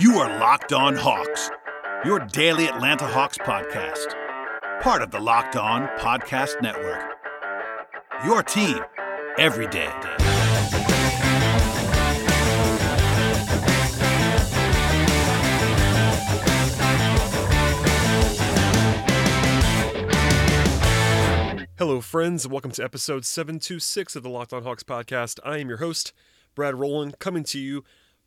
You 0.00 0.16
are 0.16 0.40
Locked 0.40 0.72
On 0.72 0.96
Hawks, 0.96 1.50
your 2.06 2.20
daily 2.20 2.68
Atlanta 2.68 3.06
Hawks 3.06 3.36
podcast, 3.36 4.14
part 4.80 5.02
of 5.02 5.10
the 5.10 5.20
Locked 5.20 5.56
On 5.56 5.88
Podcast 5.98 6.62
Network. 6.62 7.04
Your 8.24 8.42
team 8.42 8.78
every 9.36 9.66
day. 9.66 9.92
Hello, 21.76 22.00
friends, 22.00 22.46
and 22.46 22.52
welcome 22.52 22.70
to 22.70 22.82
episode 22.82 23.26
726 23.26 24.16
of 24.16 24.22
the 24.22 24.30
Locked 24.30 24.54
On 24.54 24.62
Hawks 24.62 24.82
podcast. 24.82 25.38
I 25.44 25.58
am 25.58 25.68
your 25.68 25.76
host, 25.76 26.14
Brad 26.54 26.74
Rowland, 26.74 27.18
coming 27.18 27.44
to 27.44 27.58
you 27.58 27.84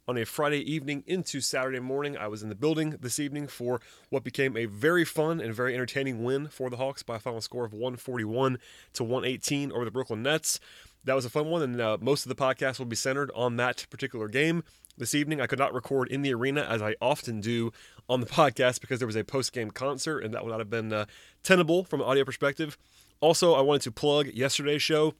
on 0.08 0.18
a 0.18 0.26
Friday 0.26 0.60
evening 0.60 1.04
into 1.08 1.40
Saturday 1.40 1.80
morning. 1.80 2.18
I 2.18 2.28
was 2.28 2.44
in 2.44 2.50
the 2.50 2.56
building 2.56 2.98
this 3.00 3.20
evening 3.20 3.48
for 3.48 3.80
what 4.10 4.24
became 4.24 4.58
a 4.58 4.66
very 4.66 5.06
fun 5.06 5.40
and 5.40 5.54
very 5.54 5.74
entertaining 5.74 6.24
win 6.24 6.48
for 6.48 6.70
the 6.70 6.78
Hawks 6.78 7.04
by 7.04 7.16
a 7.16 7.20
final 7.20 7.42
score 7.42 7.66
of 7.66 7.74
141 7.74 8.58
to 8.94 9.04
118 9.04 9.72
over 9.72 9.86
the 9.86 9.92
Brooklyn 9.92 10.24
Nets. 10.24 10.60
That 11.06 11.16
was 11.16 11.26
a 11.26 11.30
fun 11.30 11.48
one, 11.48 11.62
and 11.62 11.82
uh, 11.82 11.98
most 12.00 12.26
of 12.26 12.30
the 12.30 12.36
podcast 12.36 12.80
will 12.80 12.86
be 12.86 12.96
centered 12.96 13.32
on 13.36 13.58
that 13.58 13.86
particular 13.90 14.28
game. 14.28 14.64
This 14.98 15.16
evening, 15.16 15.42
I 15.42 15.48
could 15.48 15.60
not 15.60 15.74
record 15.74 16.08
in 16.10 16.22
the 16.22 16.34
arena 16.34 16.62
as 16.62 16.82
I 16.82 16.96
often 17.02 17.42
do 17.42 17.72
on 18.08 18.20
the 18.20 18.26
podcast 18.28 18.82
because 18.82 19.00
there 19.00 19.08
was 19.08 19.16
a 19.16 19.24
post 19.24 19.54
game 19.54 19.72
concert, 19.72 20.20
and 20.20 20.34
that 20.34 20.44
would 20.44 20.52
not 20.52 20.60
have 20.60 20.70
been 20.70 20.94
uh, 20.94 21.06
tenable 21.44 21.84
from 21.84 22.02
an 22.02 22.08
audio 22.08 22.24
perspective. 22.24 22.78
Also, 23.20 23.54
I 23.54 23.62
wanted 23.62 23.84
to 23.84 23.92
plug 23.92 24.28
yesterday's 24.28 24.82
show. 24.82 25.14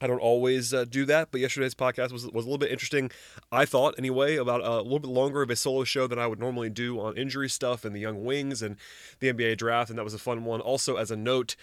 I 0.00 0.06
don't 0.06 0.20
always 0.20 0.72
uh, 0.72 0.84
do 0.84 1.04
that, 1.06 1.30
but 1.30 1.40
yesterday's 1.40 1.74
podcast 1.74 2.12
was, 2.12 2.24
was 2.26 2.44
a 2.44 2.48
little 2.48 2.58
bit 2.58 2.70
interesting, 2.70 3.10
I 3.50 3.64
thought, 3.64 3.94
anyway, 3.98 4.36
about 4.36 4.62
a 4.62 4.80
little 4.82 5.00
bit 5.00 5.10
longer 5.10 5.42
of 5.42 5.50
a 5.50 5.56
solo 5.56 5.84
show 5.84 6.06
than 6.06 6.18
I 6.18 6.26
would 6.26 6.38
normally 6.38 6.70
do 6.70 7.00
on 7.00 7.16
injury 7.16 7.48
stuff 7.48 7.84
and 7.84 7.94
the 7.94 8.00
young 8.00 8.24
wings 8.24 8.62
and 8.62 8.76
the 9.18 9.32
NBA 9.32 9.56
draft, 9.56 9.90
and 9.90 9.98
that 9.98 10.04
was 10.04 10.14
a 10.14 10.18
fun 10.18 10.44
one. 10.44 10.60
Also, 10.60 10.96
as 10.96 11.10
a 11.10 11.16
note, 11.16 11.56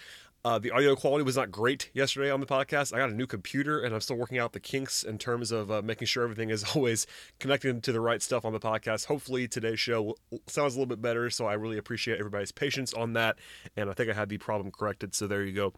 uh, 0.44 0.60
the 0.60 0.70
audio 0.70 0.94
quality 0.94 1.24
was 1.24 1.36
not 1.36 1.50
great 1.50 1.90
yesterday 1.92 2.30
on 2.30 2.38
the 2.38 2.46
podcast. 2.46 2.94
I 2.94 2.98
got 2.98 3.10
a 3.10 3.14
new 3.14 3.26
computer 3.26 3.80
and 3.80 3.92
I'm 3.92 4.00
still 4.00 4.14
working 4.14 4.38
out 4.38 4.52
the 4.52 4.60
kinks 4.60 5.02
in 5.02 5.18
terms 5.18 5.50
of 5.50 5.72
uh, 5.72 5.82
making 5.82 6.06
sure 6.06 6.22
everything 6.22 6.50
is 6.50 6.62
always 6.76 7.04
connected 7.40 7.82
to 7.82 7.90
the 7.90 8.00
right 8.00 8.22
stuff 8.22 8.44
on 8.44 8.52
the 8.52 8.60
podcast. 8.60 9.06
Hopefully, 9.06 9.48
today's 9.48 9.80
show 9.80 10.14
sounds 10.46 10.76
a 10.76 10.78
little 10.78 10.86
bit 10.86 11.02
better. 11.02 11.30
So 11.30 11.46
I 11.46 11.54
really 11.54 11.78
appreciate 11.78 12.20
everybody's 12.20 12.52
patience 12.52 12.94
on 12.94 13.14
that. 13.14 13.38
And 13.76 13.90
I 13.90 13.94
think 13.94 14.08
I 14.08 14.12
had 14.12 14.28
the 14.28 14.38
problem 14.38 14.70
corrected. 14.70 15.16
So 15.16 15.26
there 15.26 15.42
you 15.42 15.52
go 15.52 15.72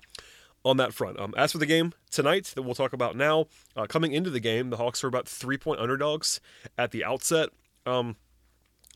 on 0.69 0.77
that 0.77 0.93
front. 0.93 1.19
Um, 1.19 1.35
as 1.37 1.53
for 1.53 1.59
the 1.59 1.67
game 1.67 1.95
tonight 2.11 2.53
that 2.55 2.63
we'll 2.63 2.75
talk 2.75 2.93
about 2.93 3.17
now, 3.17 3.47
uh, 3.75 3.87
coming 3.87 4.13
into 4.13 4.29
the 4.29 4.41
game, 4.41 4.69
the 4.71 4.77
Hawks 4.77 5.03
were 5.03 5.09
about 5.09 5.27
three 5.27 5.57
point 5.57 5.81
underdogs 5.81 6.41
at 6.77 6.91
the 6.91 7.05
outset. 7.05 7.49
Um, 7.87 8.17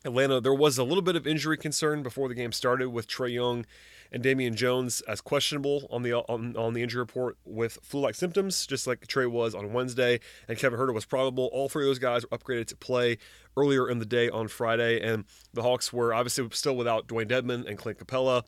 Atlanta, 0.05 0.39
there 0.39 0.53
was 0.53 0.77
a 0.77 0.83
little 0.83 1.01
bit 1.01 1.15
of 1.15 1.25
injury 1.25 1.57
concern 1.57 2.03
before 2.03 2.27
the 2.27 2.35
game 2.35 2.51
started 2.51 2.89
with 2.89 3.07
Trae 3.07 3.33
Young 3.33 3.65
and 4.11 4.21
Damian 4.21 4.55
Jones 4.55 5.01
as 5.07 5.21
questionable 5.21 5.87
on 5.89 6.03
the 6.03 6.13
on, 6.13 6.55
on 6.55 6.73
the 6.73 6.83
injury 6.83 6.99
report 6.99 7.37
with 7.45 7.79
flu-like 7.81 8.13
symptoms, 8.13 8.67
just 8.67 8.85
like 8.85 9.07
Trae 9.07 9.31
was 9.31 9.55
on 9.55 9.73
Wednesday, 9.73 10.19
and 10.47 10.57
Kevin 10.57 10.79
Huerter 10.79 10.93
was 10.93 11.05
probable. 11.05 11.49
All 11.51 11.69
three 11.69 11.85
of 11.85 11.89
those 11.89 11.99
guys 11.99 12.23
were 12.23 12.37
upgraded 12.37 12.67
to 12.67 12.75
play 12.75 13.17
earlier 13.57 13.89
in 13.89 13.97
the 13.97 14.05
day 14.05 14.29
on 14.29 14.47
Friday, 14.47 15.01
and 15.01 15.23
the 15.53 15.63
Hawks 15.63 15.91
were 15.91 16.13
obviously 16.13 16.47
still 16.51 16.75
without 16.75 17.07
Dewayne 17.07 17.27
Dedmon 17.29 17.67
and 17.67 17.77
Clint 17.77 17.97
Capela, 17.97 18.43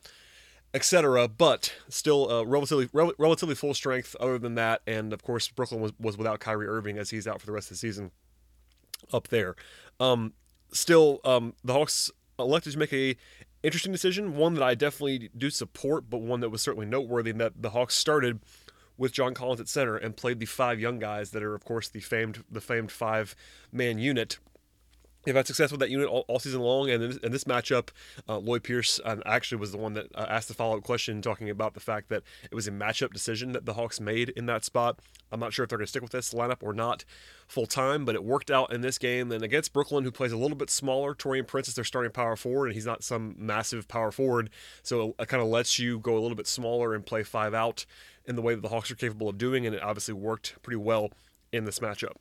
etc. 0.74 1.28
But 1.28 1.74
still 1.88 2.30
uh, 2.30 2.44
relatively 2.44 2.88
rel- 2.92 3.12
relatively 3.18 3.54
full 3.54 3.74
strength. 3.74 4.16
Other 4.20 4.38
than 4.38 4.54
that, 4.56 4.82
and 4.86 5.12
of 5.12 5.22
course 5.22 5.48
Brooklyn 5.48 5.80
was, 5.80 5.92
was 5.98 6.16
without 6.16 6.40
Kyrie 6.40 6.66
Irving 6.66 6.98
as 6.98 7.10
he's 7.10 7.26
out 7.26 7.40
for 7.40 7.46
the 7.46 7.52
rest 7.52 7.70
of 7.70 7.76
the 7.76 7.78
season 7.78 8.10
up 9.12 9.28
there. 9.28 9.56
Um, 10.00 10.32
still, 10.72 11.20
um, 11.24 11.54
the 11.64 11.72
Hawks 11.72 12.10
elected 12.38 12.72
to 12.74 12.78
make 12.78 12.92
a 12.92 13.16
interesting 13.62 13.92
decision, 13.92 14.36
one 14.36 14.54
that 14.54 14.62
I 14.62 14.74
definitely 14.74 15.30
do 15.36 15.50
support, 15.50 16.08
but 16.08 16.18
one 16.18 16.40
that 16.40 16.50
was 16.50 16.62
certainly 16.62 16.86
noteworthy 16.86 17.30
in 17.30 17.38
that 17.38 17.60
the 17.60 17.70
Hawks 17.70 17.94
started 17.94 18.40
with 18.96 19.12
John 19.12 19.34
Collins 19.34 19.60
at 19.60 19.68
center 19.68 19.96
and 19.96 20.16
played 20.16 20.38
the 20.38 20.46
five 20.46 20.80
young 20.80 20.98
guys 20.98 21.30
that 21.30 21.42
are, 21.42 21.54
of 21.54 21.64
course, 21.64 21.88
the 21.88 22.00
famed 22.00 22.44
the 22.50 22.60
famed 22.60 22.90
five 22.90 23.34
man 23.72 23.98
unit 23.98 24.38
they've 25.26 25.34
had 25.34 25.46
success 25.46 25.70
with 25.70 25.80
that 25.80 25.90
unit 25.90 26.08
all, 26.08 26.24
all 26.28 26.38
season 26.38 26.60
long. 26.60 26.88
And 26.88 27.02
in 27.02 27.10
this, 27.10 27.18
in 27.18 27.32
this 27.32 27.44
matchup, 27.44 27.88
uh, 28.28 28.38
Lloyd 28.38 28.62
Pierce 28.62 29.00
um, 29.04 29.22
actually 29.26 29.58
was 29.58 29.72
the 29.72 29.78
one 29.78 29.92
that 29.94 30.06
uh, 30.14 30.26
asked 30.28 30.48
the 30.48 30.54
follow 30.54 30.78
up 30.78 30.84
question, 30.84 31.20
talking 31.20 31.50
about 31.50 31.74
the 31.74 31.80
fact 31.80 32.08
that 32.08 32.22
it 32.44 32.54
was 32.54 32.66
a 32.66 32.70
matchup 32.70 33.12
decision 33.12 33.52
that 33.52 33.66
the 33.66 33.74
Hawks 33.74 34.00
made 34.00 34.30
in 34.30 34.46
that 34.46 34.64
spot. 34.64 35.00
I'm 35.30 35.40
not 35.40 35.52
sure 35.52 35.64
if 35.64 35.68
they're 35.68 35.78
going 35.78 35.86
to 35.86 35.90
stick 35.90 36.02
with 36.02 36.12
this 36.12 36.32
lineup 36.32 36.62
or 36.62 36.72
not 36.72 37.04
full 37.48 37.66
time, 37.66 38.04
but 38.04 38.14
it 38.14 38.24
worked 38.24 38.50
out 38.50 38.72
in 38.72 38.80
this 38.80 38.98
game. 38.98 39.32
And 39.32 39.42
against 39.42 39.72
Brooklyn, 39.72 40.04
who 40.04 40.12
plays 40.12 40.32
a 40.32 40.36
little 40.36 40.56
bit 40.56 40.70
smaller, 40.70 41.14
Taurean 41.14 41.46
Prince 41.46 41.68
is 41.68 41.74
their 41.74 41.84
starting 41.84 42.12
power 42.12 42.36
forward, 42.36 42.66
and 42.66 42.74
he's 42.74 42.86
not 42.86 43.02
some 43.02 43.34
massive 43.36 43.88
power 43.88 44.12
forward. 44.12 44.50
So 44.82 45.14
it 45.18 45.28
kind 45.28 45.42
of 45.42 45.48
lets 45.48 45.78
you 45.78 45.98
go 45.98 46.14
a 46.16 46.20
little 46.20 46.36
bit 46.36 46.46
smaller 46.46 46.94
and 46.94 47.04
play 47.04 47.22
five 47.24 47.54
out 47.54 47.84
in 48.24 48.36
the 48.36 48.42
way 48.42 48.54
that 48.54 48.60
the 48.62 48.68
Hawks 48.68 48.90
are 48.90 48.96
capable 48.96 49.28
of 49.28 49.38
doing. 49.38 49.66
And 49.66 49.74
it 49.74 49.82
obviously 49.82 50.14
worked 50.14 50.56
pretty 50.62 50.76
well 50.76 51.10
in 51.52 51.64
this 51.64 51.80
matchup. 51.80 52.14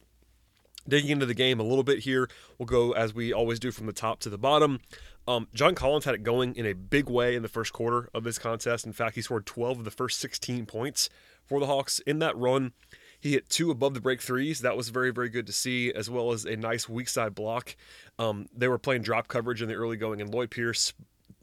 Digging 0.87 1.11
into 1.11 1.25
the 1.25 1.33
game 1.33 1.59
a 1.59 1.63
little 1.63 1.83
bit 1.83 1.99
here, 1.99 2.29
we'll 2.57 2.67
go 2.67 2.91
as 2.91 3.13
we 3.13 3.33
always 3.33 3.59
do 3.59 3.71
from 3.71 3.87
the 3.87 3.93
top 3.93 4.19
to 4.21 4.29
the 4.29 4.37
bottom. 4.37 4.79
Um, 5.27 5.47
John 5.53 5.73
Collins 5.73 6.05
had 6.05 6.13
it 6.13 6.23
going 6.23 6.55
in 6.55 6.65
a 6.65 6.73
big 6.73 7.09
way 7.09 7.35
in 7.35 7.41
the 7.41 7.49
first 7.49 7.73
quarter 7.73 8.09
of 8.13 8.23
this 8.23 8.37
contest. 8.37 8.85
In 8.85 8.93
fact, 8.93 9.15
he 9.15 9.21
scored 9.21 9.45
12 9.45 9.79
of 9.79 9.85
the 9.85 9.91
first 9.91 10.19
16 10.19 10.67
points 10.67 11.09
for 11.45 11.59
the 11.59 11.65
Hawks 11.65 11.99
in 11.99 12.19
that 12.19 12.37
run. 12.37 12.73
He 13.19 13.31
hit 13.31 13.49
two 13.49 13.71
above 13.71 13.95
the 13.95 14.01
break 14.01 14.21
threes. 14.21 14.59
That 14.59 14.77
was 14.77 14.89
very, 14.89 15.11
very 15.11 15.29
good 15.29 15.47
to 15.47 15.53
see, 15.53 15.91
as 15.91 16.09
well 16.09 16.31
as 16.31 16.45
a 16.45 16.55
nice 16.55 16.87
weak 16.87 17.09
side 17.09 17.33
block. 17.33 17.75
Um, 18.19 18.47
they 18.55 18.67
were 18.67 18.77
playing 18.77 19.01
drop 19.01 19.27
coverage 19.27 19.63
in 19.63 19.67
the 19.67 19.73
early 19.73 19.97
going, 19.97 20.21
and 20.21 20.31
Lloyd 20.31 20.51
Pierce 20.51 20.93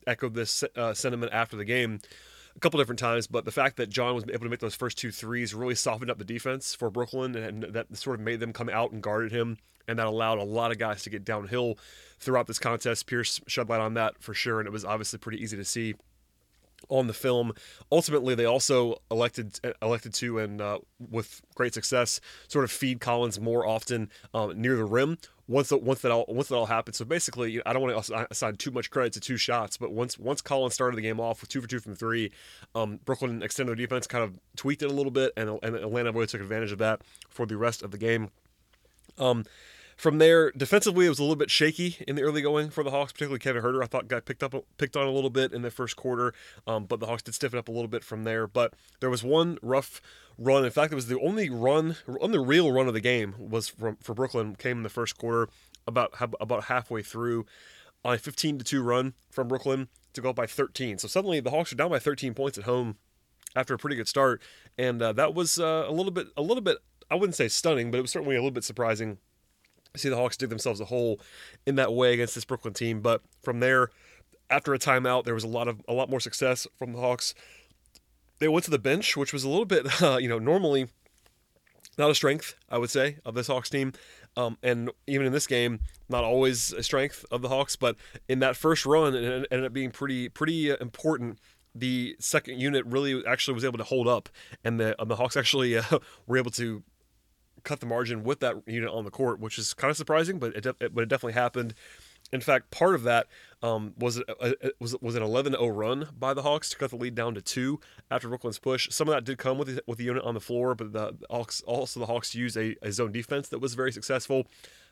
echoed 0.07 0.35
this 0.35 0.63
uh, 0.77 0.95
sentiment 0.95 1.33
after 1.33 1.57
the 1.57 1.65
game 1.65 2.01
a 2.55 2.59
couple 2.61 2.79
different 2.79 2.99
times, 2.99 3.27
but 3.27 3.45
the 3.45 3.51
fact 3.51 3.77
that 3.77 3.89
John 3.89 4.15
was 4.15 4.25
able 4.25 4.41
to 4.41 4.49
make 4.49 4.61
those 4.61 4.75
first 4.75 4.99
two 4.99 5.11
threes 5.11 5.55
really 5.55 5.75
softened 5.75 6.11
up 6.11 6.19
the 6.19 6.25
defense 6.25 6.75
for 6.75 6.91
Brooklyn, 6.91 7.35
and 7.35 7.63
that 7.65 7.97
sort 7.97 8.19
of 8.19 8.25
made 8.25 8.41
them 8.41 8.53
come 8.53 8.69
out 8.69 8.93
and 8.93 9.03
guarded 9.03 9.33
him, 9.33 9.59
and 9.89 9.99
that 9.99 10.07
allowed 10.07 10.39
a 10.39 10.45
lot 10.45 10.71
of 10.71 10.79
guys 10.79 11.03
to 11.03 11.11
get 11.11 11.25
downhill 11.25 11.79
throughout 12.21 12.47
this 12.47 12.59
contest. 12.59 13.07
Pierce 13.07 13.41
shed 13.47 13.69
light 13.69 13.81
on 13.81 13.95
that 13.95 14.23
for 14.23 14.35
sure, 14.35 14.61
and 14.61 14.67
it 14.67 14.73
was 14.73 14.85
obviously 14.85 15.19
pretty 15.19 15.43
easy 15.43 15.57
to 15.57 15.65
see 15.65 15.95
on 16.89 17.07
the 17.07 17.13
film. 17.13 17.53
Ultimately, 17.91 18.35
they 18.35 18.45
also 18.45 18.97
elected 19.11 19.61
elected 19.81 20.15
to 20.15 20.39
and 20.39 20.61
uh, 20.61 20.79
with 21.11 21.43
great 21.55 21.75
success 21.75 22.21
sort 22.49 22.65
of 22.65 22.71
feed 22.71 23.01
Collins 23.01 23.41
more 23.41 23.67
often 23.67 24.11
um, 24.35 24.61
near 24.61 24.77
the 24.77 24.85
rim. 24.85 25.19
Once 25.49 25.69
the, 25.69 25.77
once 25.77 26.01
that 26.01 26.13
all 26.13 26.25
once 26.29 26.49
that 26.49 26.55
all 26.55 26.67
happened, 26.67 26.95
so 26.95 27.05
basically, 27.05 27.61
I 27.67 27.73
don't 27.73 27.83
want 27.83 28.07
to 28.07 28.27
assign 28.31 28.57
too 28.57 28.71
much 28.71 28.91
credit 28.91 29.13
to 29.15 29.21
two 29.21 29.37
shots, 29.37 29.77
but 29.77 29.93
once 29.93 30.19
once 30.19 30.41
Collins 30.41 30.73
started 30.73 30.97
the 30.97 31.03
game 31.03 31.21
off 31.21 31.41
with 31.41 31.51
two 31.51 31.61
for 31.61 31.67
two 31.67 31.81
from 31.81 31.95
three, 31.95 32.31
um, 32.75 33.01
Brooklyn 33.05 33.43
extended 33.43 33.77
their 33.77 33.85
defense, 33.85 34.07
kind 34.07 34.25
of 34.25 34.39
tweaked 34.57 34.83
it 34.83 34.91
a 34.91 34.95
little 34.95 35.11
bit, 35.11 35.33
and, 35.37 35.59
and 35.63 35.77
Atlanta 35.77 36.13
really 36.13 36.27
took 36.27 36.41
advantage 36.41 36.73
of 36.73 36.79
that 36.79 37.03
for 37.29 37.45
the 37.45 37.57
rest 37.57 37.83
of 37.83 37.91
the 37.91 37.99
game. 37.99 38.31
Um, 39.19 39.45
from 39.97 40.19
there, 40.19 40.51
defensively, 40.53 41.07
it 41.07 41.11
was 41.11 41.19
a 41.19 41.23
little 41.23 41.37
bit 41.37 41.51
shaky 41.51 41.97
in 42.07 42.17
the 42.17 42.23
early 42.23 42.43
going 42.43 42.71
for 42.71 42.83
the 42.83 42.91
Hawks, 42.91 43.13
particularly 43.13 43.39
Kevin 43.39 43.63
Huerter. 43.63 43.83
I 43.83 43.87
thought 43.87 44.09
got 44.09 44.25
picked 44.25 44.43
up, 44.43 44.55
picked 44.79 44.97
on 44.97 45.07
a 45.07 45.11
little 45.11 45.31
bit 45.31 45.53
in 45.53 45.63
the 45.63 45.71
first 45.71 45.97
quarter, 45.97 46.35
um, 46.67 46.85
but 46.85 47.01
the 47.01 47.07
Hawks 47.07 47.23
did 47.23 47.35
stiffen 47.35 47.59
up 47.59 47.69
a 47.69 47.73
little 47.73 47.89
bit 47.89 48.05
from 48.05 48.25
there. 48.25 48.47
But 48.47 48.75
there 49.01 49.11
was 49.11 49.23
one 49.23 49.59
rough 49.63 50.01
run. 50.39 50.65
In 50.65 50.71
fact, 50.71 50.93
it 50.93 50.97
was 50.97 51.07
the 51.07 51.21
only 51.21 51.51
run, 51.51 51.97
on 52.21 52.33
the 52.33 52.41
real 52.41 52.73
run 52.73 52.89
of 52.89 52.95
the 52.95 53.01
game 53.01 53.35
was 53.39 53.69
from 53.69 53.97
for 53.97 54.15
Brooklyn. 54.15 54.57
Came 54.57 54.79
in 54.79 54.83
the 54.83 54.89
first 54.89 55.19
quarter, 55.19 55.49
about 55.87 56.13
about 56.41 56.65
halfway 56.65 57.03
through, 57.03 57.47
on 58.05 58.15
a 58.15 58.19
15 58.19 58.59
to 58.59 58.65
two 58.65 58.83
run 58.83 59.15
from 59.31 59.49
Brooklyn 59.49 59.89
to 60.15 60.21
go 60.21 60.31
up 60.31 60.37
by 60.37 60.47
13. 60.47 60.99
So 60.99 61.09
suddenly 61.09 61.41
the 61.41 61.51
Hawks 61.51 61.73
are 61.73 61.77
down 61.77 61.91
by 61.91 61.99
13 61.99 62.35
points 62.35 62.59
at 62.59 62.65
home 62.65 62.97
after 63.55 63.75
a 63.75 63.79
pretty 63.79 63.97
good 63.97 64.09
start, 64.09 64.41
and 64.79 65.01
uh, 65.03 65.13
that 65.13 65.35
was 65.35 65.59
uh, 65.59 65.85
a 65.87 65.93
little 65.93 66.13
bit, 66.13 66.29
a 66.37 66.43
little 66.43 66.63
bit. 66.63 66.79
I 67.11 67.15
wouldn't 67.15 67.35
say 67.35 67.49
stunning, 67.49 67.91
but 67.91 67.99
it 67.99 68.03
was 68.03 68.11
certainly 68.11 68.37
a 68.37 68.39
little 68.39 68.51
bit 68.51 68.65
surprising 68.65 69.19
see 69.97 70.09
the 70.09 70.17
Hawks 70.17 70.37
dig 70.37 70.49
themselves 70.49 70.81
a 70.81 70.87
hole 70.87 71.21
in 71.67 71.77
that 71.77 71.93
way 71.93 72.15
against 72.15 72.35
this 72.35 72.45
Brooklyn 72.45 72.75
team. 72.75 73.01
But 73.01 73.23
from 73.43 73.61
there, 73.61 73.91
after 74.51 74.75
a 74.75 74.79
timeout, 74.79 75.25
there 75.25 75.35
was 75.35 75.45
a 75.45 75.49
lot 75.49 75.69
of 75.69 75.83
a 75.89 75.93
lot 75.93 76.11
more 76.11 76.21
success 76.21 76.67
from 76.77 76.93
the 76.93 77.01
Hawks. 77.01 77.35
They 78.39 78.49
went 78.49 78.65
to 78.65 78.71
the 78.71 78.79
bench, 78.79 79.17
which 79.17 79.33
was 79.33 79.45
a 79.45 79.49
little 79.49 79.65
bit, 79.65 80.03
uh, 80.03 80.17
you 80.21 80.29
know, 80.29 80.39
normally 80.39 80.89
not 81.99 82.11
a 82.11 82.15
strength, 82.15 82.55
I 82.71 82.79
would 82.79 82.91
say, 82.91 83.19
of 83.25 83.35
this 83.35 83.47
Hawks 83.47 83.71
team. 83.71 83.93
Um, 84.37 84.57
and 84.63 84.91
even 85.07 85.27
in 85.27 85.33
this 85.33 85.47
game, 85.47 85.81
not 86.09 86.25
always 86.25 86.73
a 86.73 86.83
strength 86.83 87.25
of 87.31 87.43
the 87.43 87.49
Hawks, 87.49 87.77
but 87.77 87.97
in 88.29 88.39
that 88.39 88.57
first 88.57 88.87
run, 88.87 89.15
it 89.15 89.47
ended 89.51 89.67
up 89.67 89.73
being 89.73 89.91
pretty 89.91 90.29
pretty 90.29 90.73
uh, 90.73 90.77
important. 90.81 91.39
The 91.75 92.17
second 92.19 92.61
unit 92.61 92.85
really 92.87 93.25
actually 93.27 93.55
was 93.55 93.65
able 93.65 93.79
to 93.79 93.85
hold 93.85 94.09
up, 94.09 94.29
and 94.65 94.81
the 94.81 94.97
the 95.05 95.17
Hawks 95.17 95.37
actually 95.37 95.77
uh, 95.77 95.83
were 96.27 96.39
able 96.39 96.51
to 96.53 96.83
cut 97.65 97.81
the 97.81 97.87
margin 97.87 98.25
with 98.25 98.41
that 98.41 98.57
unit 98.67 98.91
on 98.91 99.05
the 99.05 99.11
court, 99.11 99.41
which 99.41 99.59
is 99.59 99.75
kind 99.75 99.91
of 99.91 99.97
surprising, 99.97 100.39
but 100.39 100.55
it, 100.57 100.67
it 100.67 100.95
but 100.95 101.03
it 101.03 101.09
definitely 101.09 101.35
happened. 101.35 101.75
In 102.33 102.41
fact, 102.41 102.71
part 102.71 102.95
of 102.95 103.03
that 103.03 103.27
um, 103.63 103.93
was 103.99 104.17
a, 104.17 104.25
a, 104.41 104.71
was 104.81 104.97
was 105.01 105.17
an 105.17 105.23
11-0 105.23 105.77
run 105.77 106.09
by 106.19 106.33
the 106.33 106.43
Hawks 106.43 106.71
to 106.71 106.77
cut 106.77 106.91
the 106.91 106.97
lead 106.97 107.15
down 107.15 107.35
to 107.35 107.43
two 107.43 107.79
after 108.11 108.29
Brooklyn's 108.29 108.59
push. 108.59 108.89
Some 108.91 109.09
of 109.09 109.15
that 109.15 109.25
did 109.25 109.39
come 109.39 109.59
with 109.59 109.77
the, 109.77 109.83
with 109.87 109.99
the 109.99 110.05
unit 110.05 110.23
on 110.25 110.35
the 110.35 110.41
floor, 110.41 110.75
but 110.75 110.93
the 110.93 111.15
Hawks 111.31 111.63
also 111.67 112.01
the 112.01 112.07
Hawks 112.07 112.35
used 112.35 112.57
a, 112.57 112.77
a 112.83 112.91
zone 112.91 113.13
defense 113.13 113.49
that 113.49 113.59
was 113.59 113.75
very 113.75 113.93
successful. 113.93 114.47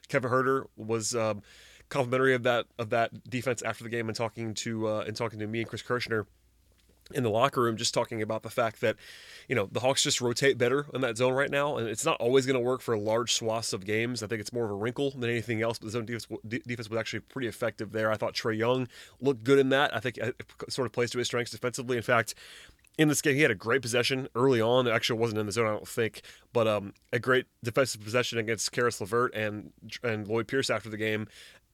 Kevin 0.08 0.30
Huerter 0.30 0.66
was 0.76 1.14
um, 1.14 1.42
complimentary 1.88 2.34
of 2.34 2.42
that 2.44 2.66
of 2.78 2.90
that 2.90 3.28
defense 3.28 3.62
after 3.62 3.84
the 3.84 3.90
game 3.90 4.08
and 4.08 4.16
talking 4.16 4.54
to 4.54 4.88
uh, 4.88 5.04
and 5.06 5.16
talking 5.16 5.38
to 5.38 5.46
me 5.46 5.60
and 5.60 5.68
Chris 5.68 5.82
Kirschner 5.82 6.26
in 7.14 7.22
the 7.22 7.30
locker 7.30 7.62
room 7.62 7.76
just 7.76 7.94
talking 7.94 8.22
about 8.22 8.42
the 8.42 8.50
fact 8.50 8.80
that 8.80 8.96
you 9.48 9.54
know 9.54 9.68
the 9.70 9.80
Hawks 9.80 10.02
just 10.02 10.20
rotate 10.20 10.58
better 10.58 10.86
in 10.94 11.00
that 11.00 11.16
zone 11.16 11.32
right 11.32 11.50
now 11.50 11.76
and 11.76 11.88
it's 11.88 12.04
not 12.04 12.20
always 12.20 12.46
going 12.46 12.54
to 12.54 12.60
work 12.60 12.80
for 12.80 12.96
large 12.96 13.34
swaths 13.34 13.72
of 13.72 13.84
games. 13.84 14.22
I 14.22 14.26
think 14.26 14.40
it's 14.40 14.52
more 14.52 14.64
of 14.64 14.70
a 14.70 14.74
wrinkle 14.74 15.10
than 15.12 15.30
anything 15.30 15.62
else 15.62 15.78
but 15.78 15.86
the 15.86 15.92
zone 15.92 16.06
defense, 16.06 16.26
defense 16.46 16.88
was 16.90 16.98
actually 16.98 17.20
pretty 17.20 17.48
effective 17.48 17.92
there. 17.92 18.10
I 18.10 18.16
thought 18.16 18.34
Trae 18.34 18.56
Young 18.56 18.88
looked 19.20 19.44
good 19.44 19.58
in 19.58 19.68
that. 19.70 19.94
I 19.94 20.00
think 20.00 20.18
it 20.18 20.34
sort 20.68 20.86
of 20.86 20.92
plays 20.92 21.10
to 21.10 21.18
his 21.18 21.26
strengths 21.26 21.52
defensively. 21.52 21.96
In 21.96 22.02
fact 22.02 22.34
in 22.98 23.08
this 23.08 23.22
game, 23.22 23.34
he 23.34 23.40
had 23.40 23.50
a 23.50 23.54
great 23.54 23.80
possession 23.80 24.28
early 24.34 24.60
on. 24.60 24.86
It 24.86 24.90
actually 24.90 25.18
wasn't 25.18 25.40
in 25.40 25.46
the 25.46 25.52
zone, 25.52 25.66
I 25.66 25.70
don't 25.70 25.88
think, 25.88 26.20
but 26.52 26.66
um, 26.66 26.92
a 27.12 27.18
great 27.18 27.46
defensive 27.64 28.04
possession 28.04 28.38
against 28.38 28.70
Caris 28.72 29.00
LeVert 29.00 29.34
and 29.34 29.72
and 30.02 30.28
Lloyd 30.28 30.48
Pierce 30.48 30.68
after 30.68 30.90
the 30.90 30.98
game 30.98 31.26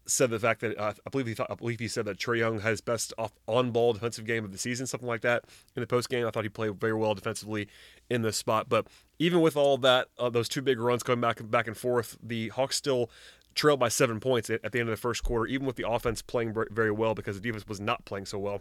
said 0.07 0.31
the 0.31 0.39
fact 0.39 0.61
that 0.61 0.79
uh, 0.79 0.93
I 1.07 1.11
believe 1.11 1.27
he 1.27 1.35
thought, 1.35 1.51
I 1.51 1.55
believe 1.55 1.81
he 1.81 1.89
said 1.89 2.05
that 2.07 2.19
Trae 2.19 2.39
Young 2.39 2.61
had 2.61 2.71
his 2.71 2.81
best 2.81 3.13
off 3.19 3.33
on 3.47 3.71
ball 3.71 3.93
defensive 3.93 4.25
game 4.25 4.45
of 4.45 4.53
the 4.53 4.59
season, 4.59 4.87
something 4.87 5.09
like 5.09 5.23
that. 5.23 5.45
In 5.75 5.81
the 5.81 5.87
post 5.87 6.09
game, 6.09 6.27
I 6.27 6.31
thought 6.31 6.45
he 6.45 6.49
played 6.49 6.81
very 6.81 6.95
well 6.95 7.15
defensively 7.15 7.69
in 8.09 8.23
this 8.23 8.37
spot. 8.37 8.69
But 8.69 8.87
even 9.19 9.41
with 9.41 9.57
all 9.57 9.79
that, 9.79 10.09
uh, 10.19 10.31
those 10.31 10.49
two 10.49 10.63
big 10.63 10.79
runs 10.79 11.03
going 11.03 11.21
back 11.21 11.39
back 11.51 11.67
and 11.67 11.77
forth, 11.77 12.17
the 12.23 12.49
Hawks 12.49 12.77
still 12.77 13.11
trailed 13.55 13.81
by 13.81 13.89
seven 13.89 14.21
points 14.21 14.51
at 14.51 14.61
the 14.71 14.79
end 14.79 14.89
of 14.89 14.93
the 14.93 15.01
first 15.01 15.25
quarter, 15.25 15.47
even 15.47 15.67
with 15.67 15.77
the 15.77 15.89
offense 15.89 16.23
playing 16.23 16.55
very 16.71 16.93
well 16.93 17.15
because 17.15 17.37
the 17.37 17.43
defense 17.43 17.67
was 17.67 17.81
not 17.81 18.05
playing 18.05 18.27
so 18.27 18.39
well. 18.39 18.61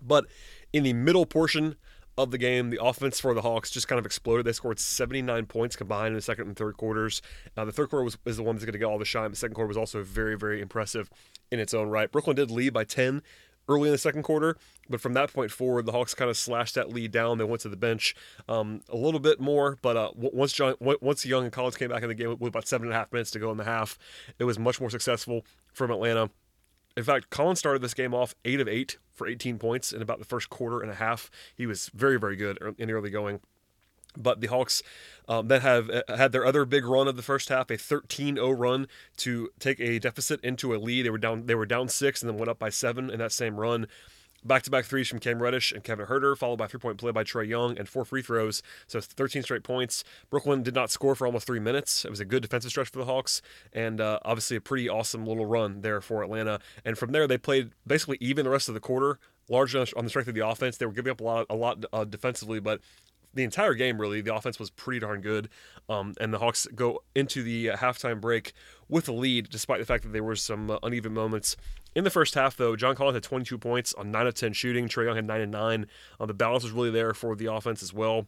But 0.00 0.26
in 0.72 0.82
the 0.82 0.92
middle 0.92 1.26
portion 1.26 1.76
of 2.18 2.30
the 2.30 2.38
game. 2.38 2.70
The 2.70 2.82
offense 2.82 3.20
for 3.20 3.34
the 3.34 3.42
Hawks 3.42 3.70
just 3.70 3.88
kind 3.88 3.98
of 3.98 4.06
exploded. 4.06 4.46
They 4.46 4.52
scored 4.52 4.78
79 4.78 5.46
points 5.46 5.76
combined 5.76 6.08
in 6.08 6.14
the 6.14 6.22
second 6.22 6.48
and 6.48 6.56
third 6.56 6.76
quarters. 6.76 7.22
Uh, 7.56 7.64
the 7.64 7.72
third 7.72 7.90
quarter 7.90 8.04
was, 8.04 8.16
the 8.24 8.42
one 8.42 8.56
that's 8.56 8.64
going 8.64 8.72
to 8.72 8.78
get 8.78 8.84
all 8.84 8.98
the 8.98 9.04
shine. 9.04 9.30
The 9.30 9.36
second 9.36 9.54
quarter 9.54 9.68
was 9.68 9.76
also 9.76 10.02
very, 10.02 10.36
very 10.36 10.60
impressive 10.60 11.10
in 11.50 11.58
its 11.58 11.74
own 11.74 11.88
right. 11.88 12.10
Brooklyn 12.10 12.36
did 12.36 12.50
lead 12.50 12.72
by 12.72 12.84
10 12.84 13.22
early 13.68 13.88
in 13.88 13.92
the 13.92 13.98
second 13.98 14.22
quarter, 14.24 14.56
but 14.88 15.00
from 15.00 15.14
that 15.14 15.32
point 15.32 15.50
forward, 15.50 15.86
the 15.86 15.92
Hawks 15.92 16.14
kind 16.14 16.28
of 16.28 16.36
slashed 16.36 16.74
that 16.74 16.92
lead 16.92 17.12
down. 17.12 17.38
They 17.38 17.44
went 17.44 17.62
to 17.62 17.68
the 17.68 17.76
bench 17.76 18.14
um, 18.48 18.80
a 18.88 18.96
little 18.96 19.20
bit 19.20 19.40
more, 19.40 19.78
but 19.82 19.96
uh, 19.96 20.10
once 20.14 20.52
John, 20.52 20.74
once 20.80 21.24
Young 21.24 21.44
and 21.44 21.52
Collins 21.52 21.76
came 21.76 21.88
back 21.88 22.02
in 22.02 22.08
the 22.08 22.14
game 22.14 22.30
with 22.30 22.48
about 22.48 22.66
seven 22.66 22.88
and 22.88 22.94
a 22.94 22.98
half 22.98 23.12
minutes 23.12 23.30
to 23.32 23.38
go 23.38 23.50
in 23.50 23.56
the 23.56 23.64
half, 23.64 23.98
it 24.38 24.44
was 24.44 24.58
much 24.58 24.80
more 24.80 24.90
successful 24.90 25.44
from 25.72 25.90
Atlanta. 25.90 26.30
In 26.96 27.04
fact, 27.04 27.30
Collins 27.30 27.58
started 27.58 27.82
this 27.82 27.94
game 27.94 28.14
off 28.14 28.34
eight 28.44 28.60
of 28.60 28.68
eight 28.68 28.98
for 29.12 29.26
18 29.26 29.58
points 29.58 29.92
in 29.92 30.02
about 30.02 30.18
the 30.18 30.24
first 30.24 30.50
quarter 30.50 30.80
and 30.80 30.90
a 30.90 30.94
half. 30.94 31.30
He 31.54 31.66
was 31.66 31.90
very, 31.94 32.18
very 32.18 32.36
good 32.36 32.58
in 32.78 32.90
early 32.90 33.10
going. 33.10 33.40
But 34.16 34.40
the 34.42 34.48
Hawks 34.48 34.82
um, 35.26 35.48
then 35.48 35.62
have 35.62 35.88
uh, 35.88 36.02
had 36.08 36.32
their 36.32 36.44
other 36.44 36.66
big 36.66 36.84
run 36.84 37.08
of 37.08 37.16
the 37.16 37.22
first 37.22 37.48
half, 37.48 37.70
a 37.70 37.78
13-0 37.78 38.58
run 38.58 38.86
to 39.18 39.48
take 39.58 39.80
a 39.80 39.98
deficit 39.98 40.40
into 40.44 40.74
a 40.74 40.76
lead. 40.76 41.06
They 41.06 41.10
were 41.10 41.18
down, 41.18 41.46
they 41.46 41.54
were 41.54 41.64
down 41.64 41.88
six, 41.88 42.20
and 42.20 42.28
then 42.28 42.36
went 42.36 42.50
up 42.50 42.58
by 42.58 42.68
seven 42.68 43.08
in 43.08 43.18
that 43.20 43.32
same 43.32 43.58
run. 43.58 43.86
Back 44.44 44.62
to 44.64 44.70
back 44.70 44.84
threes 44.84 45.08
from 45.08 45.20
Cam 45.20 45.40
Reddish 45.40 45.70
and 45.70 45.84
Kevin 45.84 46.06
Huerter, 46.06 46.36
followed 46.36 46.56
by 46.56 46.66
three 46.66 46.80
point 46.80 46.98
play 46.98 47.12
by 47.12 47.22
Trae 47.22 47.46
Young 47.46 47.78
and 47.78 47.88
four 47.88 48.04
free 48.04 48.22
throws. 48.22 48.62
So 48.88 49.00
13 49.00 49.42
straight 49.42 49.62
points. 49.62 50.02
Brooklyn 50.30 50.62
did 50.62 50.74
not 50.74 50.90
score 50.90 51.14
for 51.14 51.26
almost 51.26 51.46
three 51.46 51.60
minutes. 51.60 52.04
It 52.04 52.10
was 52.10 52.18
a 52.18 52.24
good 52.24 52.42
defensive 52.42 52.70
stretch 52.70 52.88
for 52.88 52.98
the 52.98 53.04
Hawks, 53.04 53.40
and 53.72 54.00
uh, 54.00 54.18
obviously 54.24 54.56
a 54.56 54.60
pretty 54.60 54.88
awesome 54.88 55.24
little 55.24 55.46
run 55.46 55.82
there 55.82 56.00
for 56.00 56.24
Atlanta. 56.24 56.58
And 56.84 56.98
from 56.98 57.12
there, 57.12 57.28
they 57.28 57.38
played 57.38 57.70
basically 57.86 58.18
even 58.20 58.44
the 58.44 58.50
rest 58.50 58.68
of 58.68 58.74
the 58.74 58.80
quarter, 58.80 59.20
largely 59.48 59.86
on 59.96 60.04
the 60.04 60.10
strength 60.10 60.28
of 60.28 60.34
the 60.34 60.46
offense. 60.46 60.76
They 60.76 60.86
were 60.86 60.92
giving 60.92 61.12
up 61.12 61.20
a 61.20 61.24
lot, 61.24 61.46
a 61.48 61.54
lot 61.54 61.84
uh, 61.92 62.04
defensively, 62.04 62.58
but 62.58 62.80
the 63.34 63.44
entire 63.44 63.74
game, 63.74 64.00
really, 64.00 64.20
the 64.20 64.34
offense 64.34 64.58
was 64.58 64.70
pretty 64.70 65.00
darn 65.00 65.20
good. 65.20 65.48
Um, 65.88 66.14
and 66.20 66.32
the 66.32 66.38
Hawks 66.38 66.66
go 66.74 67.02
into 67.14 67.42
the 67.42 67.70
uh, 67.70 67.76
halftime 67.76 68.20
break 68.20 68.52
with 68.88 69.08
a 69.08 69.12
lead, 69.12 69.48
despite 69.50 69.80
the 69.80 69.86
fact 69.86 70.04
that 70.04 70.12
there 70.12 70.24
were 70.24 70.36
some 70.36 70.70
uh, 70.70 70.78
uneven 70.82 71.14
moments. 71.14 71.56
In 71.94 72.04
the 72.04 72.10
first 72.10 72.34
half, 72.34 72.56
though, 72.56 72.76
John 72.76 72.94
Collins 72.94 73.16
had 73.16 73.22
22 73.22 73.58
points 73.58 73.92
on 73.94 74.10
9 74.10 74.26
of 74.26 74.34
10 74.34 74.52
shooting. 74.52 74.88
Trae 74.88 75.06
Young 75.06 75.16
had 75.16 75.26
9 75.26 75.40
and 75.40 75.52
9. 75.52 75.86
Uh, 76.18 76.26
the 76.26 76.34
balance 76.34 76.62
was 76.62 76.72
really 76.72 76.90
there 76.90 77.12
for 77.14 77.36
the 77.36 77.52
offense 77.52 77.82
as 77.82 77.92
well. 77.92 78.26